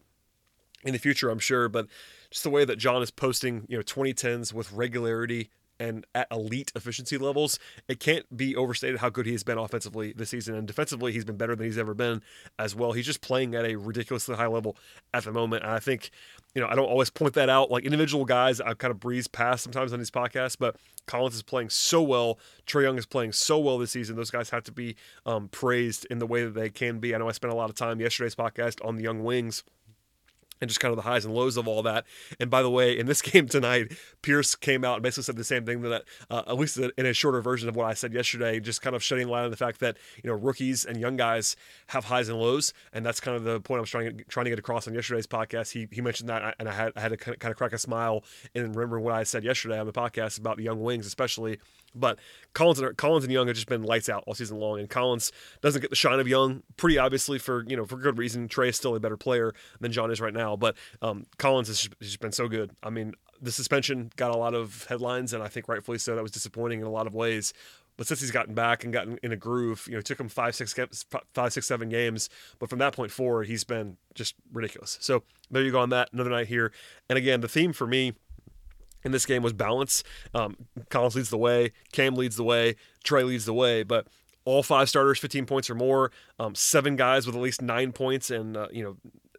in 0.84 0.92
the 0.92 0.98
future, 0.98 1.30
I'm 1.30 1.38
sure, 1.38 1.68
but 1.68 1.86
just 2.30 2.44
the 2.44 2.50
way 2.50 2.64
that 2.64 2.76
John 2.76 3.02
is 3.02 3.10
posting, 3.10 3.66
you 3.68 3.76
know, 3.76 3.82
2010s 3.82 4.52
with 4.52 4.72
regularity 4.72 5.50
and 5.80 6.06
at 6.14 6.26
elite 6.30 6.72
efficiency 6.74 7.18
levels, 7.18 7.58
it 7.88 8.00
can't 8.00 8.36
be 8.36 8.56
overstated 8.56 8.98
how 8.98 9.10
good 9.10 9.26
he 9.26 9.32
has 9.32 9.42
been 9.42 9.58
offensively 9.58 10.12
this 10.12 10.30
season. 10.30 10.54
And 10.54 10.66
defensively, 10.66 11.12
he's 11.12 11.24
been 11.24 11.36
better 11.36 11.54
than 11.54 11.66
he's 11.66 11.78
ever 11.78 11.94
been 11.94 12.22
as 12.58 12.74
well. 12.74 12.92
He's 12.92 13.06
just 13.06 13.20
playing 13.20 13.54
at 13.54 13.64
a 13.64 13.76
ridiculously 13.76 14.36
high 14.36 14.46
level 14.46 14.76
at 15.14 15.24
the 15.24 15.32
moment. 15.32 15.64
And 15.64 15.72
I 15.72 15.78
think, 15.78 16.10
you 16.54 16.62
know, 16.62 16.68
I 16.68 16.74
don't 16.74 16.88
always 16.88 17.10
point 17.10 17.34
that 17.34 17.48
out. 17.48 17.70
Like 17.70 17.84
individual 17.84 18.24
guys, 18.24 18.60
I've 18.60 18.78
kind 18.78 18.90
of 18.90 19.00
breeze 19.00 19.28
past 19.28 19.62
sometimes 19.62 19.92
on 19.92 19.98
these 19.98 20.10
podcasts, 20.10 20.56
but 20.58 20.76
Collins 21.06 21.34
is 21.34 21.42
playing 21.42 21.70
so 21.70 22.02
well. 22.02 22.38
Trae 22.66 22.82
Young 22.82 22.98
is 22.98 23.06
playing 23.06 23.32
so 23.32 23.58
well 23.58 23.78
this 23.78 23.92
season. 23.92 24.16
Those 24.16 24.30
guys 24.30 24.50
have 24.50 24.64
to 24.64 24.72
be 24.72 24.96
um, 25.26 25.48
praised 25.48 26.06
in 26.10 26.18
the 26.18 26.26
way 26.26 26.44
that 26.44 26.54
they 26.54 26.70
can 26.70 26.98
be. 26.98 27.14
I 27.14 27.18
know 27.18 27.28
I 27.28 27.32
spent 27.32 27.52
a 27.52 27.56
lot 27.56 27.70
of 27.70 27.76
time 27.76 28.00
yesterday's 28.00 28.34
podcast 28.34 28.84
on 28.84 28.96
the 28.96 29.02
young 29.02 29.22
wings 29.22 29.64
and 30.60 30.68
just 30.68 30.80
kind 30.80 30.90
of 30.90 30.96
the 30.96 31.02
highs 31.02 31.24
and 31.24 31.34
lows 31.34 31.56
of 31.56 31.68
all 31.68 31.82
that. 31.82 32.04
And 32.40 32.50
by 32.50 32.62
the 32.62 32.70
way, 32.70 32.96
in 32.98 33.06
this 33.06 33.22
game 33.28 33.48
tonight, 33.48 33.92
Pierce 34.22 34.54
came 34.54 34.84
out 34.84 34.94
and 34.94 35.02
basically 35.02 35.24
said 35.24 35.36
the 35.36 35.44
same 35.44 35.64
thing 35.64 35.82
that, 35.82 36.04
uh, 36.30 36.42
at 36.46 36.56
least 36.56 36.78
in 36.78 37.06
a 37.06 37.12
shorter 37.12 37.40
version 37.40 37.68
of 37.68 37.76
what 37.76 37.86
I 37.86 37.94
said 37.94 38.12
yesterday, 38.12 38.60
just 38.60 38.82
kind 38.82 38.94
of 38.96 39.02
shedding 39.02 39.28
light 39.28 39.44
on 39.44 39.50
the 39.50 39.56
fact 39.56 39.80
that 39.80 39.96
you 40.22 40.28
know 40.28 40.36
rookies 40.36 40.84
and 40.84 41.00
young 41.00 41.16
guys 41.16 41.56
have 41.88 42.04
highs 42.04 42.28
and 42.28 42.38
lows, 42.38 42.72
and 42.92 43.04
that's 43.04 43.20
kind 43.20 43.36
of 43.36 43.44
the 43.44 43.60
point 43.60 43.78
I 43.78 43.80
was 43.80 43.90
trying 43.90 44.22
trying 44.28 44.44
to 44.44 44.50
get 44.50 44.58
across 44.58 44.86
on 44.86 44.94
yesterday's 44.94 45.26
podcast. 45.26 45.72
He 45.72 45.88
he 45.90 46.00
mentioned 46.00 46.28
that, 46.28 46.54
and 46.58 46.68
I 46.68 46.72
had 46.72 46.92
I 46.96 47.00
had 47.00 47.10
to 47.10 47.16
kind 47.16 47.50
of 47.50 47.56
crack 47.56 47.72
a 47.72 47.78
smile 47.78 48.24
in 48.54 48.72
remembering 48.72 49.04
what 49.04 49.14
I 49.14 49.22
said 49.22 49.44
yesterday 49.44 49.78
on 49.78 49.86
the 49.86 49.92
podcast 49.92 50.38
about 50.38 50.56
the 50.56 50.64
young 50.64 50.80
wings, 50.80 51.06
especially 51.06 51.58
but 51.94 52.18
Collins 52.52 52.80
and 52.80 52.96
Collins 52.96 53.24
and 53.24 53.32
Young 53.32 53.46
have 53.46 53.56
just 53.56 53.68
been 53.68 53.82
lights 53.82 54.08
out 54.08 54.24
all 54.26 54.34
season 54.34 54.58
long, 54.58 54.78
and 54.78 54.88
Collins 54.88 55.32
doesn't 55.60 55.80
get 55.80 55.90
the 55.90 55.96
shine 55.96 56.20
of 56.20 56.28
Young, 56.28 56.62
pretty 56.76 56.98
obviously 56.98 57.38
for 57.38 57.64
you 57.66 57.76
know 57.76 57.84
for 57.84 57.96
good 57.96 58.18
reason. 58.18 58.48
Trae 58.48 58.68
is 58.68 58.76
still 58.76 58.94
a 58.94 59.00
better 59.00 59.16
player 59.16 59.54
than 59.80 59.92
John 59.92 60.10
is 60.10 60.20
right 60.20 60.32
now, 60.32 60.47
but 60.56 60.76
um, 61.02 61.26
Collins 61.38 61.68
has 61.68 61.88
just 62.00 62.20
been 62.20 62.32
so 62.32 62.48
good. 62.48 62.70
I 62.82 62.90
mean, 62.90 63.14
the 63.40 63.52
suspension 63.52 64.10
got 64.16 64.30
a 64.30 64.36
lot 64.36 64.54
of 64.54 64.86
headlines, 64.88 65.32
and 65.32 65.42
I 65.42 65.48
think 65.48 65.68
rightfully 65.68 65.98
so. 65.98 66.14
That 66.14 66.22
was 66.22 66.32
disappointing 66.32 66.80
in 66.80 66.86
a 66.86 66.90
lot 66.90 67.06
of 67.06 67.14
ways. 67.14 67.52
But 67.96 68.06
since 68.06 68.20
he's 68.20 68.30
gotten 68.30 68.54
back 68.54 68.84
and 68.84 68.92
gotten 68.92 69.18
in 69.24 69.32
a 69.32 69.36
groove, 69.36 69.84
you 69.88 69.94
know, 69.94 69.98
it 69.98 70.04
took 70.04 70.20
him 70.20 70.28
five, 70.28 70.54
six, 70.54 70.74
five, 71.34 71.52
six, 71.52 71.66
seven 71.66 71.88
games. 71.88 72.30
But 72.60 72.70
from 72.70 72.78
that 72.78 72.94
point 72.94 73.10
forward, 73.10 73.48
he's 73.48 73.64
been 73.64 73.96
just 74.14 74.36
ridiculous. 74.52 74.98
So 75.00 75.24
there 75.50 75.62
you 75.62 75.72
go 75.72 75.80
on 75.80 75.90
that. 75.90 76.10
Another 76.12 76.30
night 76.30 76.46
here. 76.46 76.72
And 77.08 77.18
again, 77.18 77.40
the 77.40 77.48
theme 77.48 77.72
for 77.72 77.88
me 77.88 78.12
in 79.04 79.10
this 79.10 79.26
game 79.26 79.42
was 79.42 79.52
balance. 79.52 80.04
Um, 80.32 80.56
Collins 80.90 81.16
leads 81.16 81.30
the 81.30 81.38
way, 81.38 81.72
Cam 81.92 82.14
leads 82.14 82.36
the 82.36 82.44
way, 82.44 82.76
Trey 83.02 83.24
leads 83.24 83.44
the 83.44 83.54
way, 83.54 83.82
but 83.82 84.06
all 84.44 84.62
five 84.62 84.88
starters 84.88 85.18
15 85.18 85.46
points 85.46 85.68
or 85.68 85.74
more, 85.74 86.10
um, 86.38 86.54
seven 86.54 86.96
guys 86.96 87.26
with 87.26 87.34
at 87.34 87.42
least 87.42 87.60
nine 87.60 87.92
points, 87.92 88.30
and 88.30 88.56
uh, 88.56 88.68
you 88.72 88.82
know 88.82 88.96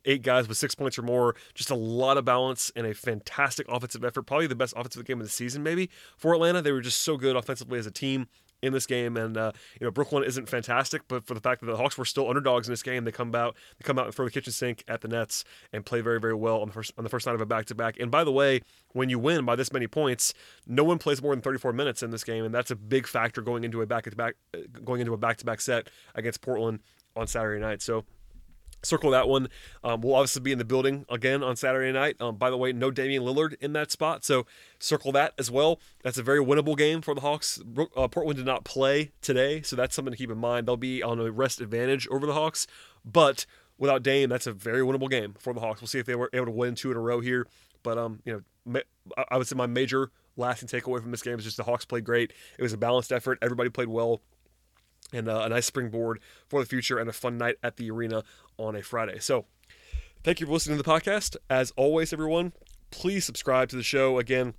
eight 0.10 0.24
guys 0.24 0.48
with 0.48 0.58
six 0.58 0.76
points 0.76 0.98
or 0.98 1.04
more. 1.04 1.36
Just 1.54 1.69
a 1.69 1.76
lot 1.76 2.17
of 2.17 2.26
balance 2.26 2.72
and 2.76 2.86
a 2.86 2.93
fantastic 2.93 3.67
offensive 3.69 4.04
effort. 4.04 4.24
Probably 4.24 4.48
the 4.48 4.56
best 4.56 4.74
offensive 4.76 5.06
game 5.06 5.19
of 5.19 5.26
the 5.26 5.32
season, 5.32 5.63
maybe 5.63 5.89
for 6.17 6.34
Atlanta. 6.34 6.62
They 6.62 6.72
were 6.72 6.82
just 6.82 7.02
so 7.02 7.17
good 7.17 7.36
offensively 7.36 7.80
as 7.80 7.86
a 7.86 7.91
team 7.91 8.28
in 8.62 8.74
this 8.74 8.86
game. 8.86 9.17
And 9.17 9.38
uh, 9.38 9.52
you 9.80 9.86
know, 9.86 9.91
Brooklyn 9.91 10.24
isn't 10.24 10.50
fantastic, 10.50 11.08
but 11.08 11.26
for 11.26 11.34
the 11.34 11.39
fact 11.39 11.62
that 11.62 11.67
the 11.67 11.78
Hawks 11.78 11.98
were 11.98 12.06
still 12.06 12.28
underdogs 12.28 12.67
in 12.67 12.72
this 12.72 12.84
game, 12.84 13.04
they 13.04 13.12
come 13.12 13.34
out 13.36 13.56
they 13.78 13.84
come 13.84 13.98
out 14.00 14.06
and 14.06 14.15
throw 14.15 14.26
the 14.26 14.32
kitchen 14.32 14.52
sink 14.52 14.84
at 14.88 15.02
the 15.02 15.08
Nets 15.08 15.43
and 15.72 15.86
play 15.86 16.02
very 16.02 16.19
very 16.19 16.34
well 16.34 16.62
on 16.62 16.67
the 16.67 16.74
first 16.74 16.91
on 16.98 17.04
the 17.04 17.10
first 17.10 17.26
night 17.26 17.36
of 17.36 17.41
a 17.41 17.45
back 17.45 17.65
to 17.65 17.76
back. 17.76 18.00
And 18.00 18.12
by 18.12 18.24
the 18.24 18.32
way, 18.32 18.62
when 18.93 19.10
you 19.10 19.19
win 19.19 19.45
by 19.45 19.56
this 19.56 19.72
many 19.72 19.88
points, 19.88 20.34
no 20.67 20.84
one 20.84 20.98
plays 20.98 21.22
more 21.22 21.34
than 21.34 21.41
34 21.41 21.74
minutes 21.74 22.04
in 22.04 22.12
this 22.12 22.24
game, 22.24 22.43
and 22.43 22.54
that's 22.54 22.72
a 22.72 22.76
big 22.76 23.08
factor 23.08 23.41
going 23.41 23.63
into 23.63 23.82
a 23.82 23.86
back 23.86 24.06
to 24.06 24.15
back 24.15 24.36
going 24.84 25.02
into 25.02 25.13
a 25.13 25.17
back 25.17 25.38
to 25.38 25.45
back 25.45 25.62
set 25.62 25.89
against 26.15 26.41
Portland 26.41 26.80
on 27.15 27.28
Saturday 27.28 27.62
night. 27.62 27.82
So 27.82 28.06
circle 28.84 29.12
that 29.12 29.28
one. 29.28 29.50
Um, 29.84 30.02
we'll 30.02 30.15
obviously 30.15 30.42
be 30.42 30.52
in 30.52 30.58
the 30.58 30.65
building 30.65 31.06
again 31.10 31.44
on 31.44 31.56
Saturday 31.56 31.92
night. 31.92 32.15
Um, 32.20 32.36
by 32.36 32.50
the 32.50 32.58
way, 32.58 32.72
no 32.74 32.92
Damian 32.92 33.24
Lillard 33.24 33.56
in 33.62 33.74
that 33.74 33.92
spot, 33.92 34.24
so 34.24 34.46
circle 34.80 35.12
that 35.13 35.34
as 35.38 35.52
well. 35.52 35.80
That's 36.04 36.18
a 36.18 36.24
very 36.24 36.39
winnable 36.39 36.78
game 36.78 37.02
for 37.02 37.13
the 37.13 37.22
Hawks. 37.22 37.62
Uh, 37.96 38.08
Portland 38.08 38.38
did 38.38 38.46
not 38.46 38.63
play 38.63 39.12
today, 39.22 39.62
so 39.62 39.76
that's 39.76 39.96
something 39.96 40.12
to 40.12 40.18
keep 40.18 40.32
in 40.32 40.38
mind. 40.38 40.68
They'll 40.68 40.78
be 40.78 41.04
on 41.04 41.20
a 41.20 41.32
rest 41.32 41.62
advantage 41.62 42.08
over 42.10 42.26
the 42.26 42.34
Hawks, 42.34 42.68
but 43.06 43.46
without 43.78 44.04
Dame, 44.04 44.30
that's 44.30 44.48
a 44.48 44.54
very 44.54 44.82
winnable 44.82 45.10
game 45.10 45.36
for 45.39 45.54
the 45.54 45.60
Hawks. 45.60 45.82
We'll 45.82 45.88
see 45.88 46.00
if 46.00 46.06
they 46.06 46.15
were 46.15 46.30
able 46.34 46.46
to 46.48 46.52
win 46.52 46.76
two 46.76 46.92
in 46.92 46.98
a 46.98 47.02
row 47.02 47.20
here. 47.22 47.48
But 47.82 47.98
um, 47.98 48.22
you 48.26 48.44
know, 48.65 48.82
I 49.30 49.38
would 49.38 49.48
say 49.48 49.56
my 49.56 49.68
major 49.68 50.12
lasting 50.36 50.70
takeaway 50.70 51.02
from 51.02 51.12
this 51.12 51.22
game 51.22 51.38
is 51.38 51.46
just 51.46 51.58
the 51.58 51.63
Hawks 51.63 51.86
played 51.86 52.04
great. 52.04 52.34
It 52.58 52.63
was 52.63 52.74
a 52.74 52.78
balanced 52.78 53.12
effort. 53.12 53.39
Everybody 53.42 53.70
played 53.70 53.88
well 53.88 54.22
and 55.13 55.28
uh, 55.28 55.41
a 55.45 55.50
nice 55.50 55.65
springboard 55.65 56.19
for 56.48 56.60
the 56.60 56.65
future 56.65 56.98
and 57.00 57.10
a 57.10 57.13
fun 57.13 57.38
night 57.38 57.56
at 57.63 57.78
the 57.78 57.89
arena 57.91 58.24
on 58.58 58.76
a 58.76 58.82
Friday. 58.82 59.19
So, 59.19 59.45
thank 60.24 60.39
you 60.39 60.45
for 60.45 60.54
listening 60.54 60.78
to 60.78 60.84
the 60.84 60.89
podcast. 60.89 61.36
As 61.50 61.72
always, 61.76 62.13
everyone, 62.13 62.54
please 62.91 63.26
subscribe 63.26 63.69
to 63.69 63.76
the 63.76 63.84
show. 63.84 64.19
Again, 64.19 64.54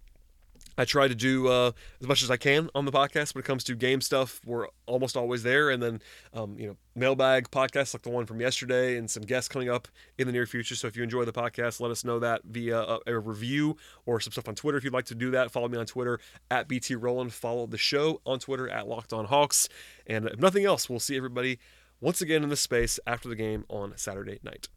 I 0.81 0.87
try 0.87 1.09
to 1.09 1.15
do 1.15 1.47
uh, 1.47 1.73
as 2.01 2.07
much 2.07 2.23
as 2.23 2.31
I 2.31 2.39
can 2.39 2.71
on 2.75 2.87
the 2.87 2.91
podcast 2.91 3.35
when 3.35 3.41
it 3.41 3.45
comes 3.45 3.65
to 3.65 3.75
game 3.75 4.01
stuff. 4.01 4.41
We're 4.47 4.67
almost 4.87 5.15
always 5.15 5.43
there, 5.43 5.69
and 5.69 5.83
then 5.83 6.01
um, 6.33 6.59
you 6.59 6.69
know 6.69 6.77
mailbag 6.95 7.51
podcasts 7.51 7.93
like 7.93 8.01
the 8.01 8.09
one 8.09 8.25
from 8.25 8.41
yesterday, 8.41 8.97
and 8.97 9.11
some 9.11 9.23
guests 9.23 9.47
coming 9.47 9.69
up 9.69 9.89
in 10.17 10.27
the 10.27 10.33
near 10.33 10.47
future. 10.47 10.75
So 10.75 10.87
if 10.87 10.97
you 10.97 11.03
enjoy 11.03 11.27
the 11.27 11.35
podcast, 11.35 11.81
let 11.81 11.91
us 11.91 12.03
know 12.03 12.19
that 12.21 12.45
via 12.45 12.81
a, 12.81 12.99
a 13.09 13.19
review 13.19 13.77
or 14.07 14.21
some 14.21 14.33
stuff 14.33 14.49
on 14.49 14.55
Twitter 14.55 14.79
if 14.79 14.85
you'd 14.85 14.95
like 14.95 15.05
to 15.07 15.15
do 15.15 15.31
that. 15.33 15.51
Follow 15.51 15.69
me 15.69 15.77
on 15.77 15.85
Twitter 15.85 16.19
at 16.51 16.67
BT 16.67 16.95
Rowland. 16.95 17.35
Follow 17.35 17.67
the 17.67 17.77
show 17.77 18.23
on 18.25 18.39
Twitter 18.39 18.67
at 18.67 18.89
Locked 18.89 19.13
On 19.13 19.27
Hawks, 19.27 19.69
and 20.07 20.29
if 20.29 20.39
nothing 20.39 20.65
else, 20.65 20.89
we'll 20.89 20.99
see 20.99 21.17
everybody 21.19 21.59
once 22.01 22.23
again 22.23 22.43
in 22.43 22.49
the 22.49 22.57
space 22.57 22.99
after 23.07 23.29
the 23.29 23.37
game 23.37 23.67
on 23.69 23.93
Saturday 23.97 24.39
night. 24.43 24.69